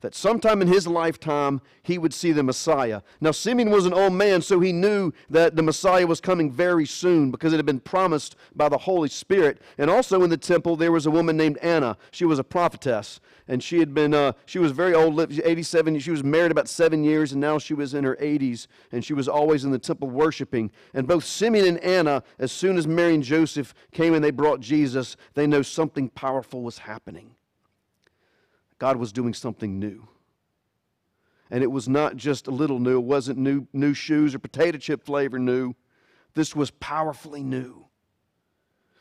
that 0.00 0.14
sometime 0.14 0.62
in 0.62 0.68
his 0.68 0.86
lifetime 0.86 1.60
he 1.82 1.98
would 1.98 2.14
see 2.14 2.32
the 2.32 2.42
Messiah. 2.42 3.02
Now, 3.20 3.30
Simeon 3.30 3.70
was 3.70 3.86
an 3.86 3.92
old 3.92 4.12
man, 4.12 4.42
so 4.42 4.60
he 4.60 4.72
knew 4.72 5.12
that 5.28 5.56
the 5.56 5.62
Messiah 5.62 6.06
was 6.06 6.20
coming 6.20 6.50
very 6.50 6.86
soon 6.86 7.30
because 7.30 7.52
it 7.52 7.56
had 7.56 7.66
been 7.66 7.80
promised 7.80 8.36
by 8.54 8.68
the 8.68 8.78
Holy 8.78 9.08
Spirit. 9.08 9.60
And 9.78 9.90
also 9.90 10.22
in 10.22 10.30
the 10.30 10.36
temple, 10.36 10.76
there 10.76 10.92
was 10.92 11.06
a 11.06 11.10
woman 11.10 11.36
named 11.36 11.58
Anna. 11.58 11.96
She 12.10 12.24
was 12.24 12.38
a 12.38 12.44
prophetess, 12.44 13.20
and 13.48 13.62
she 13.62 13.78
had 13.78 13.92
been, 13.92 14.14
uh, 14.14 14.32
she 14.46 14.58
was 14.58 14.72
very 14.72 14.94
old, 14.94 15.20
87. 15.20 15.98
She 15.98 16.10
was 16.10 16.24
married 16.24 16.52
about 16.52 16.68
seven 16.68 17.04
years, 17.04 17.32
and 17.32 17.40
now 17.40 17.58
she 17.58 17.74
was 17.74 17.94
in 17.94 18.04
her 18.04 18.16
80s, 18.16 18.66
and 18.92 19.04
she 19.04 19.14
was 19.14 19.28
always 19.28 19.64
in 19.64 19.70
the 19.70 19.78
temple 19.78 20.08
worshiping. 20.08 20.70
And 20.94 21.06
both 21.06 21.24
Simeon 21.24 21.66
and 21.66 21.78
Anna, 21.78 22.22
as 22.38 22.52
soon 22.52 22.78
as 22.78 22.86
Mary 22.86 23.14
and 23.14 23.24
Joseph 23.24 23.74
came 23.92 24.14
and 24.14 24.24
they 24.24 24.30
brought 24.30 24.60
Jesus, 24.60 25.16
they 25.34 25.46
know 25.46 25.62
something 25.62 26.08
powerful 26.08 26.62
was 26.62 26.78
happening. 26.78 27.34
God 28.80 28.96
was 28.96 29.12
doing 29.12 29.34
something 29.34 29.78
new. 29.78 30.08
And 31.50 31.62
it 31.62 31.70
was 31.70 31.88
not 31.88 32.16
just 32.16 32.48
a 32.48 32.50
little 32.50 32.80
new, 32.80 32.98
it 32.98 33.04
wasn't 33.04 33.38
new, 33.38 33.66
new 33.72 33.94
shoes 33.94 34.34
or 34.34 34.40
potato 34.40 34.78
chip 34.78 35.04
flavor 35.04 35.38
new. 35.38 35.74
This 36.34 36.56
was 36.56 36.70
powerfully 36.72 37.42
new. 37.42 37.86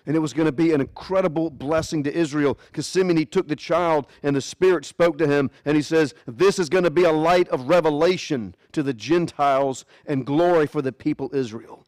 And 0.05 0.15
it 0.15 0.19
was 0.19 0.33
going 0.33 0.47
to 0.47 0.51
be 0.51 0.73
an 0.73 0.81
incredible 0.81 1.49
blessing 1.49 2.03
to 2.03 2.13
Israel 2.13 2.57
because 2.67 2.87
Simeon, 2.87 3.17
he 3.17 3.25
took 3.25 3.47
the 3.47 3.55
child 3.55 4.07
and 4.23 4.35
the 4.35 4.41
Spirit 4.41 4.83
spoke 4.83 5.17
to 5.19 5.27
him. 5.27 5.51
And 5.65 5.75
he 5.75 5.83
says, 5.83 6.13
This 6.25 6.57
is 6.57 6.67
going 6.67 6.83
to 6.83 6.91
be 6.91 7.03
a 7.03 7.11
light 7.11 7.47
of 7.49 7.69
revelation 7.69 8.55
to 8.71 8.81
the 8.81 8.93
Gentiles 8.93 9.85
and 10.05 10.25
glory 10.25 10.67
for 10.67 10.81
the 10.81 10.91
people 10.91 11.29
Israel. 11.33 11.85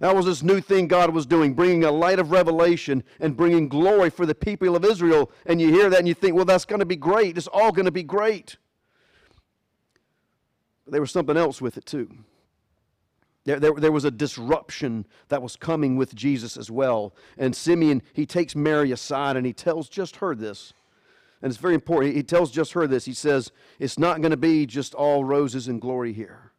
That 0.00 0.14
was 0.14 0.26
this 0.26 0.42
new 0.42 0.60
thing 0.60 0.86
God 0.86 1.10
was 1.10 1.26
doing, 1.26 1.54
bringing 1.54 1.84
a 1.84 1.90
light 1.90 2.20
of 2.20 2.30
revelation 2.30 3.02
and 3.18 3.36
bringing 3.36 3.68
glory 3.68 4.10
for 4.10 4.26
the 4.26 4.34
people 4.34 4.76
of 4.76 4.84
Israel. 4.84 5.30
And 5.44 5.60
you 5.60 5.68
hear 5.72 5.90
that 5.90 5.98
and 5.98 6.06
you 6.06 6.14
think, 6.14 6.36
well, 6.36 6.44
that's 6.44 6.64
going 6.64 6.78
to 6.78 6.86
be 6.86 6.96
great. 6.96 7.36
It's 7.36 7.48
all 7.48 7.72
going 7.72 7.86
to 7.86 7.90
be 7.90 8.04
great. 8.04 8.56
But 10.84 10.92
there 10.92 11.00
was 11.00 11.10
something 11.10 11.36
else 11.36 11.60
with 11.60 11.76
it, 11.76 11.84
too. 11.84 12.10
There, 13.44 13.58
there, 13.58 13.72
there 13.72 13.92
was 13.92 14.04
a 14.04 14.10
disruption 14.10 15.06
that 15.28 15.42
was 15.42 15.56
coming 15.56 15.96
with 15.96 16.14
Jesus 16.14 16.56
as 16.56 16.70
well. 16.70 17.14
And 17.36 17.56
Simeon, 17.56 18.02
he 18.12 18.24
takes 18.24 18.54
Mary 18.54 18.92
aside 18.92 19.36
and 19.36 19.46
he 19.46 19.52
tells 19.52 19.88
just 19.88 20.16
her 20.16 20.34
this. 20.34 20.74
And 21.42 21.50
it's 21.50 21.60
very 21.60 21.74
important. 21.74 22.14
He 22.14 22.22
tells 22.22 22.50
just 22.50 22.72
her 22.72 22.86
this. 22.86 23.04
He 23.04 23.14
says, 23.14 23.50
It's 23.78 23.98
not 23.98 24.20
going 24.20 24.32
to 24.32 24.36
be 24.36 24.66
just 24.66 24.94
all 24.94 25.24
roses 25.24 25.66
and 25.66 25.80
glory 25.80 26.12
here. 26.12 26.52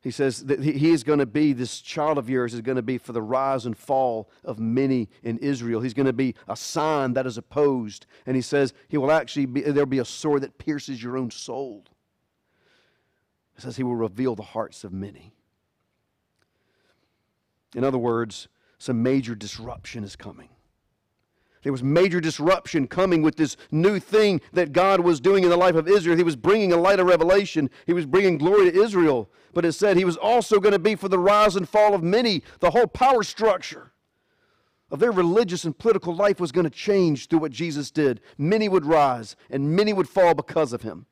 He 0.00 0.12
says 0.12 0.44
that 0.44 0.62
he 0.62 0.90
is 0.90 1.02
going 1.02 1.18
to 1.18 1.26
be, 1.26 1.52
this 1.52 1.80
child 1.80 2.18
of 2.18 2.30
yours 2.30 2.54
is 2.54 2.60
going 2.60 2.76
to 2.76 2.82
be 2.82 2.98
for 2.98 3.12
the 3.12 3.22
rise 3.22 3.66
and 3.66 3.76
fall 3.76 4.30
of 4.44 4.60
many 4.60 5.08
in 5.24 5.38
Israel. 5.38 5.80
He's 5.80 5.94
going 5.94 6.06
to 6.06 6.12
be 6.12 6.36
a 6.46 6.56
sign 6.56 7.14
that 7.14 7.26
is 7.26 7.36
opposed. 7.36 8.06
And 8.24 8.36
he 8.36 8.42
says 8.42 8.72
he 8.86 8.96
will 8.96 9.10
actually 9.10 9.46
be, 9.46 9.62
there'll 9.62 9.86
be 9.86 9.98
a 9.98 10.04
sword 10.04 10.42
that 10.42 10.56
pierces 10.56 11.02
your 11.02 11.16
own 11.16 11.32
soul. 11.32 11.84
He 13.56 13.62
says 13.62 13.76
he 13.76 13.82
will 13.82 13.96
reveal 13.96 14.36
the 14.36 14.42
hearts 14.42 14.84
of 14.84 14.92
many. 14.92 15.34
In 17.74 17.82
other 17.82 17.98
words, 17.98 18.46
some 18.78 19.02
major 19.02 19.34
disruption 19.34 20.04
is 20.04 20.14
coming. 20.14 20.48
There 21.62 21.72
was 21.72 21.82
major 21.82 22.20
disruption 22.20 22.86
coming 22.86 23.22
with 23.22 23.36
this 23.36 23.56
new 23.70 23.98
thing 23.98 24.40
that 24.52 24.72
God 24.72 25.00
was 25.00 25.20
doing 25.20 25.44
in 25.44 25.50
the 25.50 25.56
life 25.56 25.74
of 25.74 25.88
Israel. 25.88 26.16
He 26.16 26.22
was 26.22 26.36
bringing 26.36 26.72
a 26.72 26.76
light 26.76 27.00
of 27.00 27.06
revelation, 27.06 27.70
He 27.86 27.92
was 27.92 28.06
bringing 28.06 28.38
glory 28.38 28.70
to 28.70 28.82
Israel. 28.82 29.30
But 29.54 29.64
it 29.64 29.72
said 29.72 29.96
He 29.96 30.04
was 30.04 30.16
also 30.16 30.60
going 30.60 30.72
to 30.72 30.78
be 30.78 30.94
for 30.94 31.08
the 31.08 31.18
rise 31.18 31.56
and 31.56 31.68
fall 31.68 31.94
of 31.94 32.02
many. 32.02 32.42
The 32.60 32.70
whole 32.70 32.86
power 32.86 33.22
structure 33.22 33.92
of 34.90 35.00
their 35.00 35.12
religious 35.12 35.64
and 35.64 35.76
political 35.78 36.14
life 36.14 36.40
was 36.40 36.52
going 36.52 36.64
to 36.64 36.70
change 36.70 37.28
through 37.28 37.40
what 37.40 37.52
Jesus 37.52 37.90
did. 37.90 38.20
Many 38.38 38.68
would 38.68 38.86
rise, 38.86 39.36
and 39.50 39.76
many 39.76 39.92
would 39.92 40.08
fall 40.08 40.34
because 40.34 40.72
of 40.72 40.82
Him. 40.82 41.06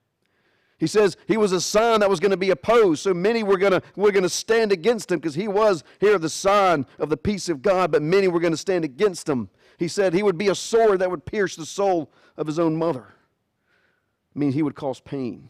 He 0.78 0.86
says 0.86 1.16
he 1.26 1.38
was 1.38 1.52
a 1.52 1.60
sign 1.60 2.00
that 2.00 2.10
was 2.10 2.20
going 2.20 2.32
to 2.32 2.36
be 2.36 2.50
opposed, 2.50 3.02
so 3.02 3.14
many 3.14 3.42
were 3.42 3.56
going 3.56 3.72
to, 3.72 3.82
were 3.96 4.12
going 4.12 4.24
to 4.24 4.28
stand 4.28 4.72
against 4.72 5.10
him 5.10 5.18
because 5.18 5.34
he 5.34 5.48
was 5.48 5.82
here 6.00 6.18
the 6.18 6.28
sign 6.28 6.86
of 6.98 7.08
the 7.08 7.16
peace 7.16 7.48
of 7.48 7.62
God, 7.62 7.90
but 7.90 8.02
many 8.02 8.28
were 8.28 8.40
going 8.40 8.52
to 8.52 8.58
stand 8.58 8.84
against 8.84 9.28
him. 9.28 9.48
He 9.78 9.88
said 9.88 10.12
he 10.12 10.22
would 10.22 10.36
be 10.36 10.48
a 10.48 10.54
sword 10.54 10.98
that 10.98 11.10
would 11.10 11.24
pierce 11.24 11.56
the 11.56 11.66
soul 11.66 12.12
of 12.36 12.46
his 12.46 12.58
own 12.58 12.76
mother. 12.76 13.06
I 14.34 14.38
mean, 14.38 14.52
he 14.52 14.62
would 14.62 14.74
cause 14.74 15.00
pain 15.00 15.48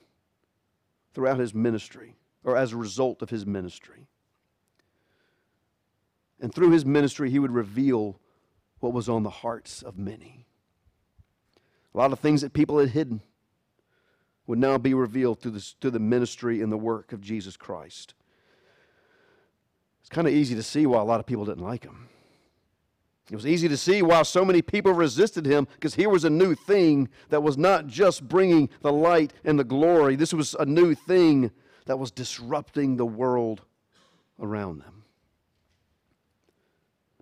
throughout 1.12 1.40
his 1.40 1.54
ministry 1.54 2.14
or 2.44 2.56
as 2.56 2.72
a 2.72 2.76
result 2.76 3.20
of 3.20 3.30
his 3.30 3.44
ministry. 3.44 4.06
And 6.40 6.54
through 6.54 6.70
his 6.70 6.84
ministry, 6.84 7.30
he 7.30 7.40
would 7.40 7.50
reveal 7.50 8.20
what 8.78 8.92
was 8.92 9.08
on 9.08 9.24
the 9.24 9.30
hearts 9.30 9.82
of 9.82 9.98
many. 9.98 10.46
A 11.94 11.98
lot 11.98 12.12
of 12.12 12.20
things 12.20 12.42
that 12.42 12.52
people 12.52 12.78
had 12.78 12.90
hidden 12.90 13.22
would 14.46 14.58
now 14.58 14.78
be 14.78 14.94
revealed 14.94 15.40
through, 15.40 15.52
this, 15.52 15.74
through 15.80 15.90
the 15.90 15.98
ministry 15.98 16.62
and 16.62 16.70
the 16.70 16.76
work 16.76 17.12
of 17.12 17.20
Jesus 17.20 17.56
Christ. 17.56 18.14
It's 20.00 20.08
kind 20.08 20.28
of 20.28 20.34
easy 20.34 20.54
to 20.54 20.62
see 20.62 20.86
why 20.86 21.00
a 21.00 21.04
lot 21.04 21.18
of 21.18 21.26
people 21.26 21.44
didn't 21.44 21.64
like 21.64 21.84
him. 21.84 22.08
It 23.30 23.34
was 23.34 23.46
easy 23.46 23.68
to 23.68 23.76
see 23.76 24.02
why 24.02 24.22
so 24.22 24.44
many 24.44 24.62
people 24.62 24.92
resisted 24.92 25.46
him 25.46 25.66
because 25.74 25.96
here 25.96 26.08
was 26.08 26.24
a 26.24 26.30
new 26.30 26.54
thing 26.54 27.08
that 27.30 27.42
was 27.42 27.58
not 27.58 27.88
just 27.88 28.28
bringing 28.28 28.68
the 28.82 28.92
light 28.92 29.32
and 29.44 29.58
the 29.58 29.64
glory. 29.64 30.14
This 30.14 30.32
was 30.32 30.54
a 30.54 30.64
new 30.64 30.94
thing 30.94 31.50
that 31.86 31.98
was 31.98 32.12
disrupting 32.12 32.96
the 32.96 33.06
world 33.06 33.62
around 34.40 34.78
them. 34.80 35.04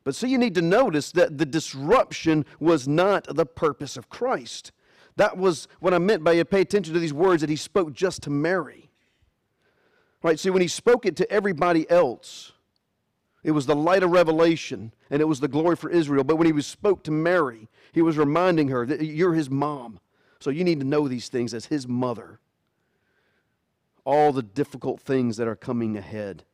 But 0.05 0.14
so 0.14 0.27
you 0.27 0.37
need 0.37 0.55
to 0.57 0.62
notice 0.62 1.11
that 1.12 1.38
the 1.38 1.46
disruption 1.46 2.44
was 2.61 2.87
not 2.87 3.27
the 3.35 3.46
purpose 3.46 3.96
of 3.96 4.11
Christ. 4.11 4.72
That 5.16 5.37
was 5.37 5.68
what 5.81 5.94
I 5.94 5.98
meant 5.98 6.24
by 6.24 6.33
you 6.33 6.44
pay 6.44 6.61
attention 6.61 6.92
to 6.94 7.00
these 7.00 7.12
words 7.12 7.40
that 7.40 7.50
he 7.50 7.57
spoke 7.57 7.92
just 7.92 8.22
to 8.22 8.31
Mary. 8.31 8.90
Right? 10.22 10.38
See, 10.38 10.50
when 10.50 10.62
he 10.62 10.68
spoke 10.68 11.07
it 11.07 11.16
to 11.16 11.31
everybody 11.31 11.88
else, 11.90 12.53
it 13.42 13.50
was 13.50 13.66
the 13.66 13.77
light 13.77 14.03
of 14.03 14.11
revelation 14.11 14.92
and 15.11 15.20
it 15.20 15.27
was 15.27 15.40
the 15.40 15.48
glory 15.48 15.77
for 15.77 15.90
Israel. 15.90 16.24
But 16.24 16.37
when 16.37 16.46
he 16.46 16.53
was 16.53 16.66
spoke 16.66 17.05
to 17.05 17.11
Mary, 17.11 17.68
he 17.92 18.03
was 18.03 18.16
reminding 18.16 18.68
her 18.68 18.87
that 18.87 19.05
you're 19.05 19.35
his 19.35 19.50
mom. 19.50 20.00
So 20.40 20.50
you 20.50 20.64
need 20.64 20.81
to 20.81 20.87
know 20.87 21.07
these 21.07 21.29
things 21.29 21.55
as 21.55 21.66
his 21.66 21.87
mother. 21.87 22.40
All 24.05 24.33
the 24.33 24.42
difficult 24.42 25.00
things 25.00 25.37
that 25.37 25.46
are 25.46 25.57
coming 25.57 25.96
ahead. 25.96 26.44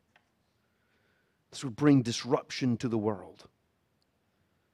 This 1.51 1.65
would 1.65 1.77
bring 1.77 2.03
disruption 2.03 2.77
to 2.79 2.89
the 2.89 2.99
world. 2.99 3.47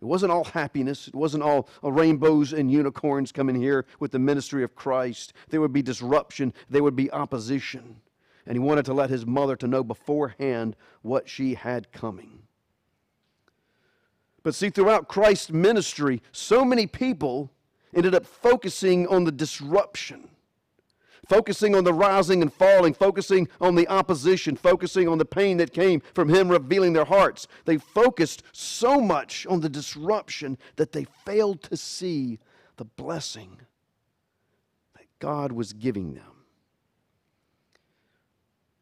It 0.01 0.05
wasn't 0.05 0.33
all 0.33 0.45
happiness. 0.45 1.09
It 1.09 1.15
wasn't 1.15 1.43
all 1.43 1.69
uh, 1.83 1.91
rainbows 1.91 2.53
and 2.53 2.71
unicorns 2.71 3.33
coming 3.33 3.57
here 3.57 3.87
with 3.99 4.13
the 4.13 4.19
ministry 4.19 4.63
of 4.63 4.75
Christ. 4.75 5.33
There 5.49 5.61
would 5.61 5.73
be 5.73 5.83
disruption. 5.83 6.53
There 6.69 6.83
would 6.83 6.97
be 6.97 7.11
opposition 7.11 8.01
and 8.47 8.55
he 8.55 8.61
wanted 8.61 8.85
to 8.85 8.95
let 8.95 9.11
his 9.11 9.27
mother 9.27 9.57
to 9.57 9.67
know 9.67 9.83
beforehand 9.83 10.77
what 11.03 11.29
she 11.29 11.55
had 11.55 11.91
coming. 11.93 12.43
But 14.43 14.55
see, 14.55 14.71
throughout 14.71 15.09
Christ's 15.09 15.51
ministry, 15.51 16.23
so 16.31 16.65
many 16.65 16.87
people 16.87 17.51
ended 17.95 18.15
up 18.15 18.25
focusing 18.25 19.07
on 19.09 19.25
the 19.25 19.33
disruption, 19.33 20.29
focusing 21.29 21.75
on 21.75 21.85
the 21.85 21.93
rising 21.93 22.43
and 22.43 22.53
falling, 22.53 22.95
focusing 22.95 23.49
on 23.61 23.75
the 23.75 23.89
opposition, 23.89 24.57
focusing 24.57 25.09
on 25.09 25.19
the 25.19 25.25
pain 25.25 25.57
that 25.59 25.73
came 25.73 26.03
from 26.15 26.29
him 26.29 26.49
revealing 26.49 26.93
their 26.93 27.05
hearts. 27.05 27.47
They 27.65 27.79
focused 27.79 28.43
so 28.53 29.01
much 29.01 29.47
on 29.47 29.61
the 29.61 29.69
disruption 29.69 30.59
that 30.77 30.93
they 30.93 31.07
failed 31.25 31.63
to 31.65 31.77
see 31.77 32.39
the 32.77 32.85
blessing 32.85 33.59
that 34.95 35.07
God 35.19 35.53
was 35.53 35.73
giving 35.73 36.15
them. 36.15 36.45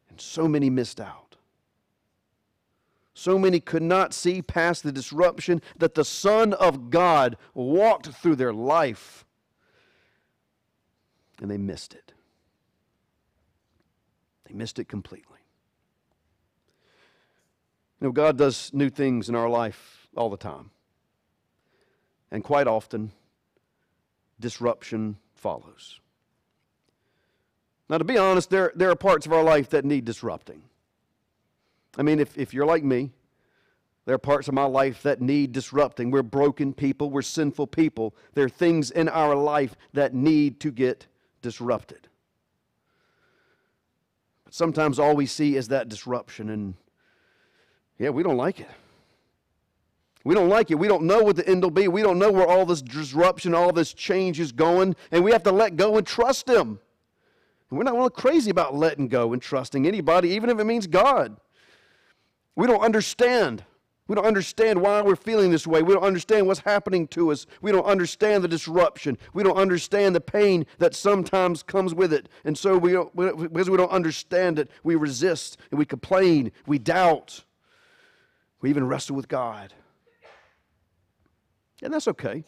And 0.09 0.19
so 0.19 0.47
many 0.47 0.69
missed 0.69 1.01
out. 1.01 1.35
So 3.13 3.39
many 3.39 3.61
could 3.61 3.81
not 3.81 4.13
see 4.13 4.41
past 4.41 4.83
the 4.83 4.91
disruption 4.91 5.61
that 5.77 5.95
the 5.95 6.03
Son 6.03 6.53
of 6.53 6.89
God 6.89 7.37
walked 7.53 8.07
through 8.07 8.35
their 8.35 8.53
life. 8.53 9.25
And 11.41 11.49
they 11.49 11.57
missed 11.57 11.93
it. 11.93 12.04
They 14.45 14.53
missed 14.53 14.79
it 14.79 14.87
completely. 14.87 15.39
You 17.99 18.07
know, 18.07 18.11
God 18.11 18.37
does 18.37 18.71
new 18.73 18.89
things 18.89 19.29
in 19.29 19.35
our 19.35 19.49
life 19.49 20.07
all 20.15 20.29
the 20.29 20.37
time. 20.37 20.71
And 22.31 22.43
quite 22.43 22.67
often, 22.67 23.11
disruption 24.39 25.17
follows. 25.33 25.99
Now, 27.89 27.97
to 27.97 28.03
be 28.03 28.17
honest, 28.17 28.49
there, 28.49 28.71
there 28.75 28.89
are 28.89 28.95
parts 28.95 29.25
of 29.25 29.33
our 29.33 29.43
life 29.43 29.69
that 29.69 29.85
need 29.85 30.05
disrupting. 30.05 30.63
I 31.97 32.03
mean, 32.03 32.19
if, 32.19 32.37
if 32.37 32.53
you're 32.53 32.65
like 32.65 32.83
me, 32.83 33.11
there 34.05 34.15
are 34.15 34.19
parts 34.19 34.47
of 34.47 34.53
my 34.53 34.65
life 34.65 35.01
that 35.03 35.21
need 35.21 35.51
disrupting. 35.51 36.11
We're 36.11 36.23
broken 36.23 36.73
people, 36.73 37.09
we're 37.09 37.21
sinful 37.21 37.67
people. 37.67 38.15
There 38.33 38.45
are 38.45 38.49
things 38.49 38.91
in 38.91 39.09
our 39.09 39.35
life 39.35 39.75
that 39.93 40.13
need 40.13 40.59
to 40.61 40.71
get 40.71 41.07
disrupted. 41.41 42.07
Sometimes 44.55 44.99
all 44.99 45.17
we 45.17 45.25
see 45.25 45.57
is 45.57 45.67
that 45.67 45.89
disruption, 45.89 46.49
and 46.49 46.75
yeah, 47.99 48.09
we 48.09 48.23
don't 48.23 48.37
like 48.37 48.61
it. 48.61 48.69
We 50.23 50.33
don't 50.33 50.47
like 50.47 50.71
it. 50.71 50.75
We 50.75 50.87
don't 50.87 51.03
know 51.03 51.21
what 51.23 51.35
the 51.35 51.45
end 51.45 51.61
will 51.61 51.71
be. 51.71 51.89
We 51.89 52.01
don't 52.01 52.17
know 52.17 52.31
where 52.31 52.47
all 52.47 52.65
this 52.65 52.81
disruption, 52.81 53.53
all 53.53 53.73
this 53.73 53.91
change 53.91 54.39
is 54.39 54.53
going, 54.53 54.95
and 55.11 55.25
we 55.25 55.33
have 55.33 55.43
to 55.43 55.51
let 55.51 55.75
go 55.75 55.97
and 55.97 56.07
trust 56.07 56.47
Him. 56.47 56.79
And 57.69 57.77
we're 57.77 57.83
not 57.83 57.95
really 57.95 58.11
crazy 58.11 58.49
about 58.49 58.73
letting 58.73 59.09
go 59.09 59.33
and 59.33 59.41
trusting 59.41 59.85
anybody, 59.85 60.29
even 60.29 60.49
if 60.49 60.57
it 60.57 60.63
means 60.63 60.87
God. 60.87 61.35
We 62.55 62.65
don't 62.65 62.79
understand. 62.79 63.65
We 64.07 64.15
don't 64.15 64.25
understand 64.25 64.81
why 64.81 65.01
we're 65.01 65.15
feeling 65.15 65.49
this 65.49 65.65
way. 65.65 65.81
We 65.81 65.93
don't 65.93 66.03
understand 66.03 66.45
what's 66.45 66.59
happening 66.59 67.07
to 67.09 67.31
us. 67.31 67.47
We 67.61 67.71
don't 67.71 67.85
understand 67.85 68.43
the 68.43 68.47
disruption. 68.47 69.17
We 69.33 69.41
don't 69.41 69.57
understand 69.57 70.15
the 70.15 70.21
pain 70.21 70.67
that 70.77 70.93
sometimes 70.93 71.63
comes 71.63 71.95
with 71.95 72.13
it. 72.13 72.29
And 72.43 72.55
so, 72.55 72.77
we 72.77 72.91
don't, 72.91 73.15
because 73.15 73.69
we 73.69 73.77
don't 73.77 73.91
understand 73.91 74.59
it, 74.59 74.69
we 74.83 74.95
resist 74.95 75.57
and 75.71 75.79
we 75.79 75.85
complain, 75.85 76.51
we 76.67 76.77
doubt, 76.77 77.43
we 78.61 78.69
even 78.69 78.87
wrestle 78.87 79.15
with 79.15 79.27
God. 79.27 79.73
And 81.81 81.93
that's 81.93 82.07
okay. 82.07 82.43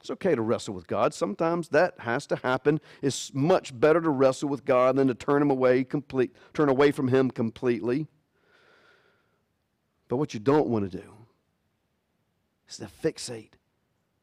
It's 0.00 0.10
okay 0.10 0.34
to 0.34 0.42
wrestle 0.42 0.72
with 0.74 0.86
God. 0.86 1.12
Sometimes 1.12 1.68
that 1.70 1.94
has 1.98 2.26
to 2.28 2.36
happen. 2.36 2.80
It's 3.02 3.34
much 3.34 3.78
better 3.78 4.00
to 4.00 4.10
wrestle 4.10 4.48
with 4.48 4.64
God 4.64 4.96
than 4.96 5.08
to 5.08 5.14
turn 5.14 5.42
him 5.42 5.50
away 5.50 5.84
complete, 5.84 6.34
turn 6.54 6.68
away 6.68 6.90
from 6.90 7.08
him 7.08 7.30
completely. 7.30 8.06
But 10.08 10.16
what 10.16 10.34
you 10.34 10.40
don't 10.40 10.68
want 10.68 10.90
to 10.90 10.98
do 10.98 11.12
is 12.68 12.76
to 12.78 12.86
fixate 13.02 13.52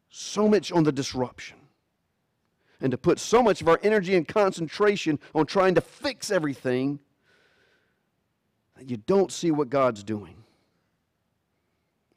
so 0.09 0.47
much 0.47 0.71
on 0.71 0.83
the 0.83 0.91
disruption 0.91 1.57
and 2.79 2.91
to 2.91 2.97
put 2.97 3.19
so 3.19 3.41
much 3.41 3.61
of 3.61 3.67
our 3.67 3.79
energy 3.81 4.15
and 4.15 4.27
concentration 4.27 5.19
on 5.33 5.45
trying 5.45 5.75
to 5.75 5.81
fix 5.81 6.29
everything 6.29 6.99
that 8.77 8.89
you 8.89 8.97
don't 8.97 9.31
see 9.31 9.51
what 9.51 9.69
God's 9.69 10.03
doing. 10.03 10.43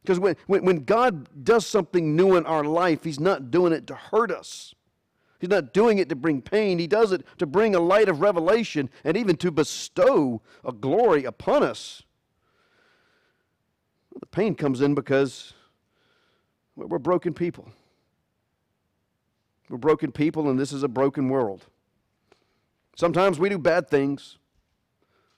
Because 0.03 0.21
when, 0.21 0.37
when, 0.47 0.65
when 0.65 0.85
God 0.85 1.45
does 1.45 1.67
something 1.67 2.15
new 2.15 2.37
in 2.37 2.47
our 2.47 2.65
life, 2.65 3.03
He's 3.03 3.19
not 3.19 3.51
doing 3.51 3.73
it 3.73 3.87
to 3.89 3.95
hurt 3.95 4.31
us. 4.31 4.75
He's 5.39 5.51
not 5.51 5.75
doing 5.75 5.99
it 5.99 6.09
to 6.09 6.17
bring 6.17 6.41
pain. 6.41 6.79
He 6.79 6.87
does 6.87 7.13
it 7.13 7.25
to 7.39 7.47
bring 7.47 7.75
a 7.75 7.81
light 7.81 8.09
of 8.09 8.21
revelation 8.21 8.89
and 9.05 9.17
even 9.17 9.37
to 9.37 9.51
bestow 9.51 10.41
a 10.65 10.73
glory 10.73 11.25
upon 11.25 11.63
us. 11.63 12.03
The 14.21 14.27
pain 14.27 14.55
comes 14.55 14.81
in 14.81 14.95
because 14.95 15.53
we're 16.75 16.99
broken 16.99 17.35
people. 17.35 17.71
We're 19.69 19.79
broken 19.79 20.13
people, 20.13 20.49
and 20.49 20.59
this 20.59 20.73
is 20.73 20.83
a 20.83 20.89
broken 20.89 21.29
world. 21.29 21.67
Sometimes 22.95 23.39
we 23.39 23.49
do 23.49 23.59
bad 23.59 23.89
things. 23.89 24.39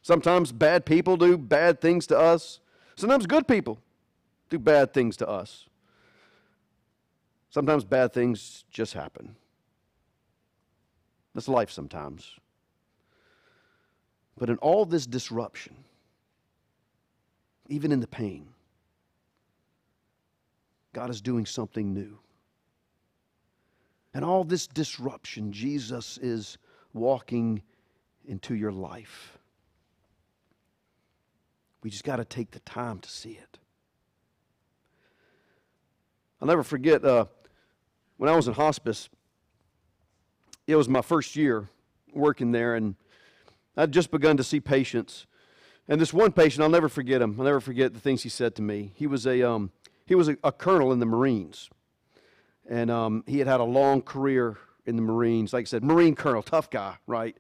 Sometimes 0.03 0.53
bad 0.53 0.87
people 0.87 1.17
do 1.17 1.37
bad 1.37 1.81
things 1.81 2.07
to 2.09 2.19
us. 2.19 2.61
Sometimes 2.97 3.27
good 3.27 3.49
people 3.49 3.79
do 4.49 4.59
bad 4.59 4.93
things 4.93 5.17
to 5.19 5.29
us. 5.29 5.67
Sometimes 7.51 7.85
bad 7.85 8.13
things 8.13 8.65
just 8.71 8.93
happen. 8.93 9.35
That's 11.35 11.49
life 11.49 11.71
sometimes. 11.71 12.35
But 14.37 14.51
in 14.51 14.57
all 14.59 14.85
this 14.85 15.07
disruption, 15.07 15.77
even 17.69 17.91
in 17.91 18.01
the 18.01 18.07
pain, 18.07 18.49
God 20.99 21.11
is 21.11 21.21
doing 21.21 21.47
something 21.47 21.95
new. 21.95 22.19
And 24.13 24.25
all 24.25 24.43
this 24.43 24.67
disruption, 24.67 25.53
Jesus 25.53 26.19
is 26.21 26.59
walking 26.93 27.63
into 28.27 28.57
your 28.57 28.73
life. 28.73 29.39
We 31.85 31.91
just 31.91 32.03
got 32.03 32.17
to 32.17 32.25
take 32.25 32.51
the 32.51 32.59
time 32.61 32.99
to 32.99 33.09
see 33.09 33.39
it. 33.41 33.61
I'll 36.41 36.49
never 36.49 36.65
forget 36.65 37.05
uh, 37.05 37.27
when 38.17 38.29
I 38.29 38.35
was 38.35 38.49
in 38.49 38.55
hospice, 38.55 39.09
it 40.67 40.75
was 40.75 40.89
my 40.89 41.03
first 41.03 41.37
year 41.37 41.69
working 42.13 42.51
there, 42.51 42.75
and 42.75 42.97
I'd 43.77 43.93
just 43.93 44.11
begun 44.11 44.37
to 44.39 44.43
see 44.43 44.59
patients. 44.59 45.27
And 45.87 46.01
this 46.01 46.13
one 46.13 46.33
patient, 46.33 46.65
I'll 46.65 46.69
never 46.69 46.89
forget 46.89 47.23
him. 47.23 47.37
I'll 47.39 47.45
never 47.45 47.61
forget 47.61 47.95
the 47.95 48.01
things 48.01 48.25
he 48.25 48.29
said 48.29 48.57
to 48.57 48.63
me. 48.63 48.91
He 48.97 49.07
was 49.07 49.29
a, 49.29 49.49
um, 49.49 49.71
he 50.09 50.15
was 50.15 50.29
a, 50.29 50.37
a 50.43 50.51
colonel 50.51 50.93
in 50.93 50.99
the 50.99 51.07
Marines. 51.07 51.69
And 52.69 52.91
um, 52.91 53.25
he 53.27 53.39
had 53.39 53.47
had 53.47 53.61
a 53.61 53.65
long 53.65 54.01
career 54.01 54.57
in 54.87 54.97
the 54.97 55.03
Marines. 55.03 55.53
Like 55.53 55.63
I 55.63 55.67
said, 55.67 55.85
Marine 55.85 56.15
colonel, 56.15 56.43
tough 56.43 56.71
guy, 56.71 56.97
right? 57.07 57.37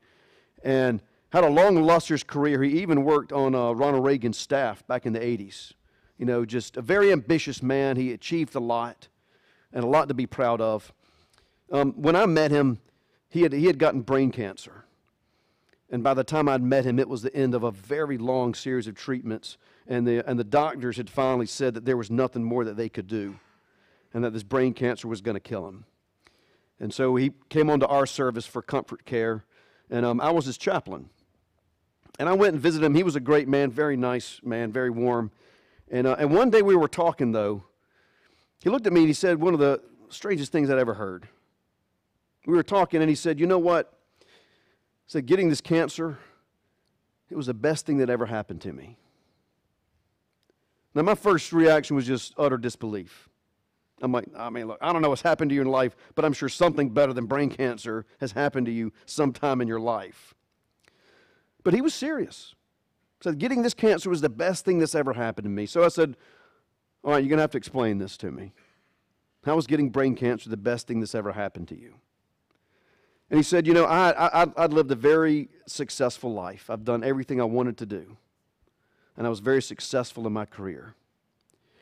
And 0.63 1.01
had 1.33 1.45
a 1.45 1.49
long, 1.49 1.79
illustrious 1.79 2.23
career. 2.23 2.63
He 2.63 2.81
even 2.81 3.05
worked 3.05 3.33
on 3.33 3.55
uh, 3.55 3.73
Ronald 3.73 4.05
Reagan's 4.05 4.39
staff 4.39 4.87
back 4.87 5.07
in 5.07 5.15
the 5.15 5.21
80s. 5.21 5.73
You 6.19 6.27
know, 6.27 6.45
just 6.45 6.77
a 6.77 6.83
very 6.83 7.11
ambitious 7.11 7.63
man. 7.63 7.97
He 7.97 8.13
achieved 8.13 8.55
a 8.55 8.61
lot 8.61 9.09
and 9.73 9.83
a 9.83 9.87
lot 9.87 10.09
to 10.09 10.15
be 10.15 10.27
proud 10.27 10.61
of. 10.61 10.93
Um, 11.73 11.93
when 11.93 12.17
I 12.17 12.27
met 12.27 12.51
him, 12.51 12.81
he 13.31 13.43
had, 13.43 13.53
he 13.53 13.67
had 13.67 13.79
gotten 13.79 14.03
brain 14.03 14.31
cancer. 14.31 14.85
And 15.91 16.03
by 16.03 16.13
the 16.13 16.25
time 16.25 16.49
I'd 16.49 16.63
met 16.63 16.85
him, 16.85 16.99
it 16.99 17.09
was 17.09 17.23
the 17.23 17.35
end 17.35 17.55
of 17.55 17.63
a 17.63 17.71
very 17.71 18.19
long 18.19 18.53
series 18.53 18.87
of 18.87 18.95
treatments. 18.95 19.57
And 19.89 20.07
the, 20.07 20.29
and 20.29 20.39
the 20.39 20.45
doctors 20.45 20.99
had 20.99 21.09
finally 21.09 21.47
said 21.47 21.75
that 21.75 21.87
there 21.87 21.97
was 21.97 22.11
nothing 22.11 22.45
more 22.45 22.65
that 22.65 22.77
they 22.77 22.91
could 22.91 23.07
do 23.07 23.41
and 24.13 24.23
that 24.23 24.33
this 24.33 24.43
brain 24.43 24.75
cancer 24.75 25.09
was 25.09 25.23
going 25.23 25.35
to 25.35 25.41
kill 25.41 25.67
him. 25.67 25.85
And 26.79 26.93
so 26.93 27.17
he 27.17 27.33
came 27.49 27.71
onto 27.71 27.87
our 27.87 28.07
service 28.07 28.47
for 28.47 28.63
comfort 28.63 29.05
care, 29.05 29.45
and 29.91 30.07
um, 30.07 30.21
I 30.21 30.31
was 30.31 30.47
his 30.47 30.59
chaplain. 30.59 31.09
And 32.19 32.29
I 32.29 32.33
went 32.33 32.55
and 32.55 32.63
visited 32.63 32.85
him. 32.85 32.95
He 32.95 33.03
was 33.03 33.17
a 33.17 33.21
great 33.21 33.49
man, 33.49 33.71
very 33.71 33.97
nice 33.97 34.41
man, 34.45 34.73
very 34.73 34.91
warm. 34.91 35.31
And, 35.91 36.07
uh, 36.07 36.17
and 36.19 36.35
one 36.35 36.51
day 36.51 36.63
we 36.63 36.77
were 36.77 36.89
talking, 36.89 37.33
though. 37.33 37.65
He 38.63 38.71
looked 38.71 38.87
at 38.87 38.93
me 38.93 39.01
and 39.01 39.09
he 39.09 39.15
said 39.15 39.41
one 39.41 39.55
of 39.55 39.61
the 39.61 39.81
strangest 40.09 40.53
things 40.53 40.69
I'd 40.69 40.79
ever 40.79 40.95
heard. 40.95 41.29
We 42.47 42.55
were 42.55 42.63
talking, 42.63 43.01
and 43.01 43.09
he 43.09 43.15
said, 43.15 43.39
You 43.39 43.47
know 43.47 43.59
what? 43.59 43.93
He 44.21 44.27
said, 45.07 45.27
Getting 45.27 45.49
this 45.49 45.61
cancer, 45.61 46.19
it 47.31 47.37
was 47.37 47.47
the 47.47 47.55
best 47.55 47.87
thing 47.87 47.99
that 47.99 48.11
ever 48.11 48.27
happened 48.27 48.61
to 48.63 48.73
me. 48.73 48.99
Now, 50.95 51.03
my 51.03 51.15
first 51.15 51.53
reaction 51.53 51.97
was 51.97 52.07
just 52.07 52.35
utter 52.39 52.57
disbelief. 52.57 53.29
I'm 54.01 54.13
like, 54.13 54.27
I 54.37 54.51
mean, 54.51 54.69
look, 54.69 54.79
I 54.81 54.93
don't 54.93 55.03
know 55.03 55.09
what's 55.09 55.23
happened 55.23 55.51
to 55.51 55.55
you 55.55 55.61
in 55.61 55.69
life, 55.69 55.97
but 56.15 56.25
I'm 56.25 56.33
sure 56.33 56.49
something 56.49 56.91
better 56.91 57.13
than 57.13 57.27
brain 57.27 57.51
cancer 57.51 58.07
has 58.21 58.33
happened 58.33 58.67
to 58.67 58.73
you 58.73 58.93
sometime 59.07 59.61
in 59.61 59.69
your 59.69 59.81
life. 59.81 60.35
But 61.65 61.75
he 61.75 61.81
was 61.81 61.95
serious. 61.95 62.55
He 63.21 63.25
said, 63.25 63.39
getting 63.39 63.63
this 63.63 63.75
cancer 63.75 64.09
was 64.09 64.21
the 64.21 64.29
best 64.29 64.65
thing 64.65 64.79
that's 64.79 64.95
ever 64.95 65.13
happened 65.13 65.45
to 65.45 65.51
me. 65.51 65.67
So 65.67 65.85
I 65.85 65.89
said, 65.89 66.17
All 67.03 67.13
right, 67.13 67.19
you're 67.19 67.29
going 67.29 67.39
to 67.39 67.43
have 67.43 67.51
to 67.53 67.59
explain 67.59 67.99
this 67.99 68.17
to 68.19 68.31
me. 68.31 68.53
How 69.45 69.57
was 69.57 69.67
getting 69.67 69.91
brain 69.91 70.15
cancer 70.15 70.49
the 70.49 70.57
best 70.57 70.87
thing 70.87 71.01
that's 71.01 71.15
ever 71.15 71.33
happened 71.33 71.69
to 71.69 71.79
you? 71.79 71.95
And 73.31 73.39
he 73.39 73.43
said, 73.43 73.67
You 73.67 73.75
know, 73.75 73.85
I, 73.85 74.43
I, 74.43 74.47
I'd 74.57 74.73
lived 74.73 74.91
a 74.93 74.97
very 74.97 75.49
successful 75.67 76.33
life. 76.33 76.71
I've 76.71 76.85
done 76.85 77.03
everything 77.03 77.41
I 77.41 77.45
wanted 77.45 77.77
to 77.79 77.87
do. 77.87 78.17
And 79.19 79.27
I 79.27 79.31
was 79.31 79.41
very 79.41 79.61
successful 79.61 80.29
in 80.29 80.33
my 80.33 80.45
career. 80.47 80.95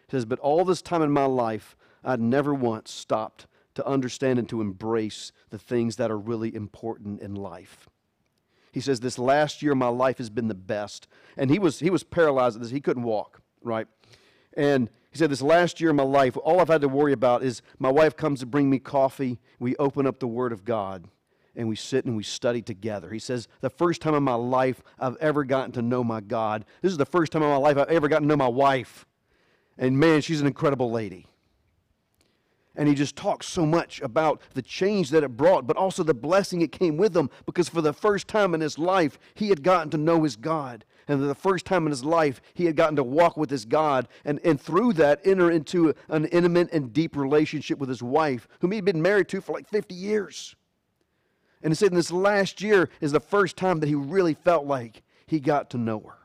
He 0.09 0.11
says, 0.13 0.25
But 0.25 0.39
all 0.39 0.65
this 0.65 0.81
time 0.81 1.03
in 1.03 1.11
my 1.11 1.27
life, 1.27 1.77
I'd 2.03 2.21
never 2.21 2.55
once 2.55 2.91
stopped 2.91 3.47
to 3.75 3.87
understand 3.87 4.39
and 4.39 4.49
to 4.49 4.63
embrace 4.63 5.33
the 5.51 5.59
things 5.59 5.97
that 5.97 6.11
are 6.11 6.19
really 6.19 6.55
important 6.55 7.21
in 7.21 7.35
life. 7.35 7.91
He 8.73 8.81
says, 8.81 9.01
This 9.01 9.19
last 9.19 9.61
year 9.63 9.75
my 9.75 9.89
life 9.89 10.17
has 10.17 10.31
been 10.31 10.49
the 10.49 10.55
best. 10.55 11.09
And 11.37 11.51
he 11.51 11.59
was, 11.59 11.81
he 11.81 11.91
was 11.91 12.03
paralyzed. 12.03 12.71
He 12.71 12.81
couldn't 12.81 13.03
walk, 13.03 13.43
right? 13.63 13.87
And 14.57 14.89
he 15.11 15.19
said, 15.19 15.31
This 15.31 15.43
last 15.43 15.79
year 15.79 15.91
of 15.91 15.97
my 15.97 16.05
life, 16.05 16.39
all 16.39 16.59
I've 16.59 16.69
had 16.69 16.81
to 16.81 16.89
worry 16.89 17.13
about 17.13 17.43
is 17.43 17.61
my 17.79 17.91
wife 17.91 18.17
comes 18.17 18.41
to 18.41 18.47
bring 18.47 18.71
me 18.71 18.79
coffee. 18.79 19.39
We 19.59 19.77
open 19.77 20.07
up 20.07 20.21
the 20.21 20.27
Word 20.27 20.53
of 20.53 20.65
God 20.65 21.07
and 21.57 21.67
we 21.69 21.75
sit 21.75 22.05
and 22.05 22.17
we 22.17 22.23
study 22.23 22.63
together. 22.63 23.11
He 23.11 23.19
says, 23.19 23.49
The 23.61 23.71
first 23.71 24.03
time 24.03 24.15
in 24.15 24.23
my 24.23 24.35
life 24.35 24.83
I've 24.99 25.17
ever 25.17 25.43
gotten 25.45 25.73
to 25.73 25.83
know 25.83 26.05
my 26.05 26.21
God. 26.21 26.65
This 26.83 26.93
is 26.93 26.99
the 26.99 27.07
first 27.07 27.33
time 27.33 27.43
in 27.43 27.49
my 27.49 27.57
life 27.57 27.79
I've 27.79 27.89
ever 27.89 28.09
gotten 28.09 28.29
to 28.29 28.29
know 28.29 28.37
my 28.37 28.49
wife. 28.49 29.07
And 29.79 29.99
man, 29.99 30.21
she's 30.21 30.41
an 30.41 30.47
incredible 30.47 30.91
lady. 30.91 31.27
And 32.77 32.89
he 32.89 32.95
just 32.95 33.17
talks 33.17 33.47
so 33.47 33.65
much 33.65 34.03
about 34.03 34.43
the 34.53 34.61
change 34.61 35.09
that 35.11 35.25
it 35.25 35.37
brought, 35.37 35.67
but 35.67 35.79
also 35.79 36.03
the 36.03 36.13
blessing 36.13 36.61
it 36.61 36.73
came 36.73 36.99
with 36.99 37.17
him, 37.17 37.31
because 37.47 37.71
for 37.71 37.81
the 37.81 37.95
first 37.95 38.29
time 38.29 38.55
in 38.55 38.61
his 38.61 38.79
life, 38.79 39.19
he 39.35 39.49
had 39.49 39.63
gotten 39.63 39.89
to 39.91 39.97
know 39.97 40.23
his 40.23 40.37
God. 40.37 40.85
And 41.09 41.21
for 41.21 41.27
the 41.27 41.35
first 41.35 41.65
time 41.65 41.87
in 41.87 41.91
his 41.91 42.05
life, 42.05 42.43
he 42.53 42.67
had 42.67 42.77
gotten 42.77 42.97
to 42.97 43.03
walk 43.03 43.39
with 43.39 43.49
his 43.49 43.65
God, 43.65 44.09
and, 44.27 44.41
and 44.45 44.61
through 44.61 44.93
that, 44.95 45.21
enter 45.25 45.51
into 45.51 45.95
an 46.09 46.27
intimate 46.27 46.71
and 46.73 46.93
deep 46.93 47.17
relationship 47.17 47.79
with 47.79 47.89
his 47.89 48.03
wife, 48.03 48.47
whom 48.61 48.73
he'd 48.73 48.85
been 48.85 49.01
married 49.01 49.29
to 49.29 49.41
for 49.41 49.53
like 49.53 49.69
50 49.69 49.95
years. 49.95 50.55
And 51.63 51.73
he 51.73 51.75
said, 51.75 51.91
in 51.91 51.97
this 51.97 52.13
last 52.13 52.63
year 52.63 52.91
is 53.01 53.13
the 53.13 53.21
first 53.21 53.57
time 53.57 53.81
that 53.81 53.89
he 53.89 53.95
really 53.95 54.35
felt 54.35 54.67
like 54.67 55.03
he 55.27 55.41
got 55.41 55.71
to 55.71 55.79
know 55.79 56.01
her. 56.01 56.19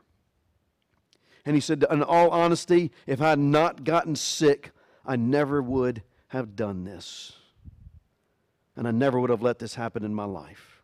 And 1.44 1.56
he 1.56 1.60
said, 1.60 1.84
in 1.90 2.02
all 2.02 2.30
honesty, 2.30 2.92
if 3.06 3.20
I 3.20 3.30
had 3.30 3.38
not 3.38 3.84
gotten 3.84 4.14
sick, 4.14 4.70
I 5.04 5.16
never 5.16 5.60
would 5.60 6.02
have 6.28 6.54
done 6.54 6.84
this. 6.84 7.32
And 8.76 8.86
I 8.86 8.90
never 8.90 9.18
would 9.18 9.30
have 9.30 9.42
let 9.42 9.58
this 9.58 9.74
happen 9.74 10.04
in 10.04 10.14
my 10.14 10.24
life. 10.24 10.82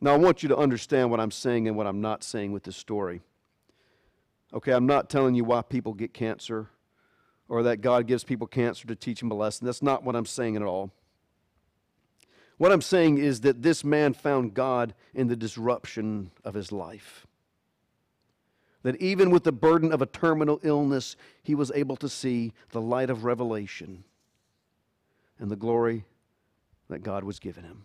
Now, 0.00 0.14
I 0.14 0.18
want 0.18 0.42
you 0.42 0.48
to 0.48 0.56
understand 0.56 1.12
what 1.12 1.20
I'm 1.20 1.30
saying 1.30 1.68
and 1.68 1.76
what 1.76 1.86
I'm 1.86 2.00
not 2.00 2.24
saying 2.24 2.50
with 2.50 2.64
this 2.64 2.76
story. 2.76 3.20
Okay, 4.52 4.72
I'm 4.72 4.86
not 4.86 5.08
telling 5.08 5.36
you 5.36 5.44
why 5.44 5.62
people 5.62 5.94
get 5.94 6.12
cancer 6.12 6.68
or 7.48 7.62
that 7.62 7.80
God 7.80 8.08
gives 8.08 8.24
people 8.24 8.48
cancer 8.48 8.88
to 8.88 8.96
teach 8.96 9.20
them 9.20 9.30
a 9.30 9.34
lesson. 9.34 9.64
That's 9.64 9.80
not 9.80 10.02
what 10.02 10.16
I'm 10.16 10.26
saying 10.26 10.56
at 10.56 10.62
all. 10.62 10.90
What 12.62 12.70
I'm 12.70 12.80
saying 12.80 13.18
is 13.18 13.40
that 13.40 13.60
this 13.60 13.82
man 13.82 14.14
found 14.14 14.54
God 14.54 14.94
in 15.14 15.26
the 15.26 15.34
disruption 15.34 16.30
of 16.44 16.54
his 16.54 16.70
life 16.70 17.26
that 18.84 18.94
even 19.02 19.30
with 19.32 19.42
the 19.42 19.50
burden 19.50 19.90
of 19.90 20.00
a 20.00 20.06
terminal 20.06 20.60
illness, 20.62 21.16
he 21.42 21.56
was 21.56 21.72
able 21.74 21.96
to 21.96 22.08
see 22.08 22.52
the 22.70 22.80
light 22.80 23.10
of 23.10 23.24
revelation 23.24 24.04
and 25.40 25.50
the 25.50 25.56
glory 25.56 26.04
that 26.88 27.02
God 27.02 27.24
was 27.24 27.40
giving 27.40 27.64
him. 27.64 27.84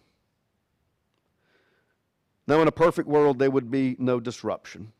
Now, 2.45 2.61
in 2.61 2.67
a 2.67 2.71
perfect 2.71 3.07
world, 3.07 3.39
there 3.39 3.49
would 3.49 3.71
be 3.71 3.95
no 3.97 4.19
disruption. 4.19 4.91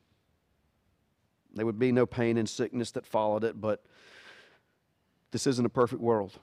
There 1.54 1.68
would 1.68 1.78
be 1.78 1.92
no 1.92 2.08
pain 2.08 2.40
and 2.40 2.50
sickness 2.50 2.90
that 2.94 3.06
followed 3.06 3.44
it, 3.44 3.62
but 3.62 3.84
this 5.30 5.46
isn't 5.46 5.66
a 5.68 5.70
perfect 5.70 6.02
world. 6.02 6.40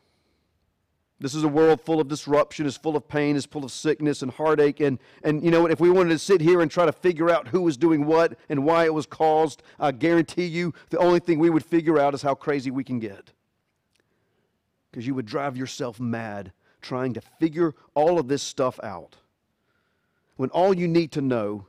This 1.20 1.34
is 1.34 1.44
a 1.44 1.48
world 1.48 1.80
full 1.80 2.00
of 2.00 2.08
disruption, 2.08 2.66
is 2.66 2.76
full 2.76 2.96
of 2.96 3.06
pain, 3.06 3.36
is 3.36 3.46
full 3.46 3.64
of 3.64 3.70
sickness 3.70 4.22
and 4.22 4.32
heartache. 4.32 4.80
And, 4.80 4.98
and 5.22 5.42
you 5.44 5.50
know 5.50 5.62
what? 5.62 5.70
If 5.70 5.80
we 5.80 5.88
wanted 5.88 6.10
to 6.10 6.18
sit 6.18 6.40
here 6.40 6.60
and 6.60 6.70
try 6.70 6.86
to 6.86 6.92
figure 6.92 7.30
out 7.30 7.48
who 7.48 7.62
was 7.62 7.76
doing 7.76 8.04
what 8.04 8.36
and 8.48 8.64
why 8.64 8.84
it 8.84 8.92
was 8.92 9.06
caused, 9.06 9.62
I 9.78 9.92
guarantee 9.92 10.46
you 10.46 10.74
the 10.90 10.98
only 10.98 11.20
thing 11.20 11.38
we 11.38 11.50
would 11.50 11.64
figure 11.64 11.98
out 11.98 12.14
is 12.14 12.22
how 12.22 12.34
crazy 12.34 12.70
we 12.70 12.84
can 12.84 12.98
get. 12.98 13.32
Because 14.90 15.06
you 15.06 15.14
would 15.14 15.26
drive 15.26 15.56
yourself 15.56 16.00
mad 16.00 16.52
trying 16.82 17.14
to 17.14 17.20
figure 17.20 17.74
all 17.94 18.18
of 18.18 18.28
this 18.28 18.42
stuff 18.42 18.78
out. 18.82 19.16
When 20.36 20.50
all 20.50 20.74
you 20.74 20.88
need 20.88 21.12
to 21.12 21.22
know 21.22 21.66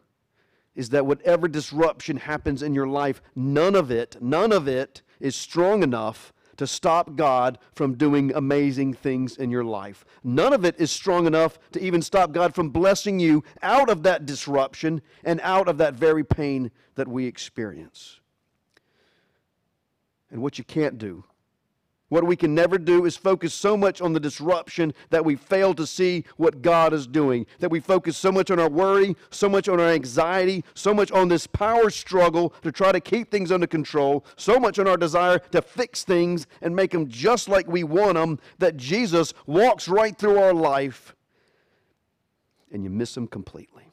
is 0.75 0.89
that 0.89 1.05
whatever 1.05 1.47
disruption 1.47 2.17
happens 2.17 2.61
in 2.61 2.73
your 2.73 2.87
life, 2.87 3.21
none 3.35 3.75
of 3.75 3.91
it, 3.91 4.17
none 4.19 4.51
of 4.51 4.67
it 4.67 5.01
is 5.19 5.35
strong 5.35 5.83
enough 5.83 6.33
to 6.57 6.67
stop 6.67 7.15
God 7.15 7.57
from 7.73 7.95
doing 7.95 8.33
amazing 8.33 8.93
things 8.93 9.37
in 9.37 9.49
your 9.49 9.63
life. 9.63 10.05
None 10.23 10.53
of 10.53 10.65
it 10.65 10.75
is 10.79 10.91
strong 10.91 11.27
enough 11.27 11.59
to 11.71 11.81
even 11.81 12.01
stop 12.01 12.31
God 12.31 12.55
from 12.55 12.69
blessing 12.69 13.19
you 13.19 13.43
out 13.61 13.89
of 13.89 14.03
that 14.03 14.25
disruption 14.25 15.01
and 15.23 15.39
out 15.41 15.67
of 15.67 15.77
that 15.77 15.93
very 15.95 16.23
pain 16.23 16.71
that 16.95 17.07
we 17.07 17.25
experience. 17.25 18.19
And 20.31 20.41
what 20.41 20.57
you 20.57 20.63
can't 20.63 20.97
do 20.97 21.23
what 22.09 22.23
we 22.23 22.35
can 22.35 22.53
never 22.53 22.77
do 22.77 23.05
is 23.05 23.17
focus 23.17 23.53
so 23.53 23.75
much 23.75 23.99
on 23.99 24.13
the 24.13 24.19
disruption 24.19 24.93
that 25.09 25.25
we 25.25 25.35
fail 25.35 25.73
to 25.73 25.87
see 25.87 26.23
what 26.37 26.61
God 26.61 26.93
is 26.93 27.07
doing. 27.07 27.47
That 27.59 27.71
we 27.71 27.79
focus 27.79 28.15
so 28.15 28.31
much 28.31 28.51
on 28.51 28.59
our 28.59 28.69
worry, 28.69 29.15
so 29.31 29.49
much 29.49 29.67
on 29.67 29.79
our 29.79 29.89
anxiety, 29.89 30.63
so 30.75 30.93
much 30.93 31.11
on 31.11 31.29
this 31.29 31.47
power 31.47 31.89
struggle 31.89 32.51
to 32.61 32.71
try 32.71 32.91
to 32.91 32.99
keep 32.99 33.31
things 33.31 33.51
under 33.51 33.65
control, 33.65 34.23
so 34.35 34.59
much 34.59 34.77
on 34.77 34.87
our 34.87 34.97
desire 34.97 35.39
to 35.39 35.61
fix 35.63 36.03
things 36.03 36.45
and 36.61 36.75
make 36.75 36.91
them 36.91 37.07
just 37.07 37.49
like 37.49 37.67
we 37.67 37.83
want 37.83 38.13
them, 38.13 38.39
that 38.59 38.77
Jesus 38.77 39.33
walks 39.47 39.87
right 39.87 40.15
through 40.15 40.37
our 40.37 40.53
life 40.53 41.15
and 42.71 42.83
you 42.83 42.91
miss 42.91 43.17
him 43.17 43.25
completely. 43.25 43.83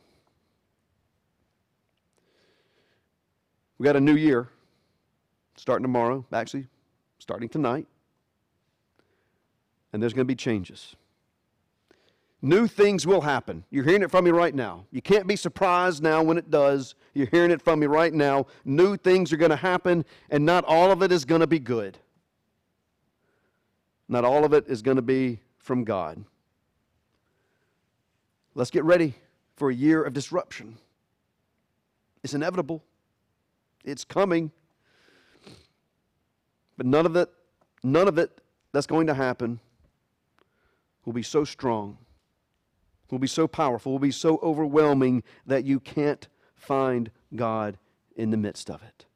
We 3.79 3.85
got 3.85 3.97
a 3.97 4.01
new 4.01 4.17
year 4.17 4.49
starting 5.57 5.83
tomorrow, 5.83 6.27
actually, 6.31 6.67
starting 7.19 7.49
tonight 7.49 7.87
and 9.93 10.03
there's 10.03 10.13
going 10.13 10.27
to 10.27 10.31
be 10.31 10.37
changes. 10.37 10.97
New 12.45 12.67
things 12.67 13.07
will 13.07 13.21
happen. 13.21 13.65
You're 13.71 13.85
hearing 13.85 14.03
it 14.03 14.11
from 14.11 14.25
me 14.25 14.33
right 14.33 14.55
now. 14.55 14.87
You 14.91 15.01
can't 15.01 15.29
be 15.29 15.37
surprised 15.37 16.03
now 16.03 16.25
when 16.25 16.39
it 16.39 16.51
does. 16.51 16.97
You're 17.15 17.29
hearing 17.31 17.53
it 17.53 17.63
from 17.63 17.79
me 17.79 17.87
right 17.87 18.13
now. 18.13 18.47
New 18.65 18.97
things 18.97 19.33
are 19.33 19.37
going 19.37 19.53
to 19.53 19.57
happen, 19.57 20.05
and 20.29 20.45
not 20.45 20.65
all 20.65 20.91
of 20.91 21.03
it 21.03 21.13
is 21.13 21.25
going 21.25 21.41
to 21.41 21.47
be 21.47 21.61
good. 21.61 21.99
Not 24.09 24.25
all 24.25 24.45
of 24.45 24.53
it 24.53 24.67
is 24.67 24.83
going 24.83 24.97
to 24.97 25.03
be 25.03 25.41
from 25.59 25.85
God. 25.85 26.25
Let's 28.57 28.71
get 28.71 28.83
ready 28.85 29.15
for 29.55 29.71
a 29.71 29.75
year 29.75 30.03
of 30.03 30.13
disruption. 30.13 30.79
It's 32.25 32.35
inevitable, 32.35 32.83
it's 33.85 34.05
coming. 34.05 34.51
But 36.77 36.87
none 36.87 37.07
of 37.07 37.15
it, 37.15 37.31
none 37.85 38.09
of 38.09 38.19
it 38.19 38.41
that's 38.73 38.87
going 38.87 39.07
to 39.07 39.15
happen 39.15 39.61
will 41.05 41.13
be 41.13 41.23
so 41.23 41.45
strong, 41.45 41.99
will 43.11 43.19
be 43.19 43.27
so 43.27 43.47
powerful, 43.47 43.93
will 43.93 43.99
be 43.99 44.11
so 44.11 44.39
overwhelming 44.43 45.23
that 45.47 45.65
you 45.65 45.81
can't 45.81 46.29
find 46.55 47.11
God 47.35 47.79
in 48.17 48.31
the 48.31 48.37
midst 48.37 48.71
of 48.71 48.83
it. 48.83 49.07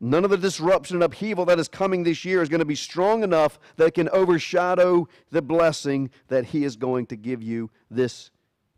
None 0.00 0.24
of 0.24 0.30
the 0.30 0.36
disruption 0.36 0.96
and 0.96 1.04
upheaval 1.04 1.44
that 1.44 1.60
is 1.60 1.68
coming 1.68 2.02
this 2.02 2.24
year 2.24 2.42
is 2.42 2.48
going 2.48 2.58
to 2.58 2.64
be 2.64 2.74
strong 2.74 3.22
enough 3.22 3.60
that 3.76 3.86
it 3.86 3.94
can 3.94 4.08
overshadow 4.08 5.06
the 5.30 5.42
blessing 5.42 6.10
that 6.26 6.46
He 6.46 6.64
is 6.64 6.74
going 6.74 7.06
to 7.06 7.16
give 7.16 7.40
you 7.40 7.70
this 7.88 8.32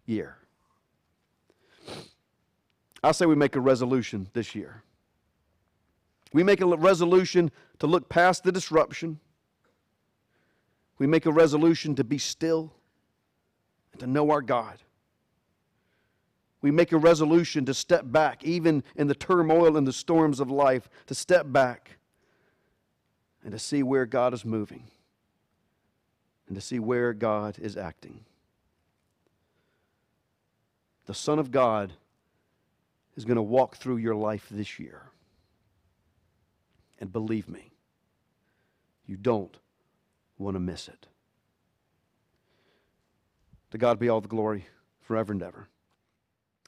year. 0.04 0.36
I 3.02 3.12
say 3.12 3.24
we 3.24 3.36
make 3.36 3.56
a 3.56 3.60
resolution 3.60 4.28
this 4.34 4.54
year. 4.54 4.82
We 6.34 6.42
make 6.42 6.60
a 6.60 6.66
resolution 6.66 7.50
to 7.78 7.86
look 7.86 8.10
past 8.10 8.44
the 8.44 8.52
disruption, 8.52 9.20
we 10.98 11.06
make 11.06 11.26
a 11.26 11.32
resolution 11.32 11.94
to 11.96 12.04
be 12.04 12.18
still 12.18 12.72
and 13.92 14.00
to 14.00 14.06
know 14.06 14.30
our 14.30 14.42
God. 14.42 14.78
We 16.60 16.70
make 16.70 16.92
a 16.92 16.96
resolution 16.96 17.64
to 17.66 17.74
step 17.74 18.04
back, 18.06 18.42
even 18.42 18.84
in 18.96 19.06
the 19.06 19.14
turmoil 19.14 19.76
and 19.76 19.86
the 19.86 19.92
storms 19.92 20.40
of 20.40 20.50
life, 20.50 20.88
to 21.06 21.14
step 21.14 21.46
back 21.52 21.98
and 23.42 23.52
to 23.52 23.58
see 23.58 23.82
where 23.82 24.06
God 24.06 24.32
is 24.32 24.44
moving 24.44 24.84
and 26.46 26.56
to 26.56 26.60
see 26.60 26.78
where 26.78 27.12
God 27.12 27.58
is 27.58 27.76
acting. 27.76 28.24
The 31.06 31.14
Son 31.14 31.38
of 31.38 31.50
God 31.50 31.92
is 33.16 33.24
going 33.24 33.36
to 33.36 33.42
walk 33.42 33.76
through 33.76 33.98
your 33.98 34.14
life 34.14 34.46
this 34.50 34.78
year. 34.78 35.02
And 36.98 37.12
believe 37.12 37.48
me, 37.48 37.72
you 39.06 39.16
don't 39.16 39.56
want 40.38 40.54
to 40.56 40.60
miss 40.60 40.88
it. 40.88 41.06
To 43.70 43.78
God 43.78 43.98
be 43.98 44.08
all 44.08 44.20
the 44.20 44.28
glory 44.28 44.66
forever 45.00 45.32
and 45.32 45.42
ever. 45.42 45.68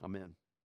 Amen. 0.03 0.35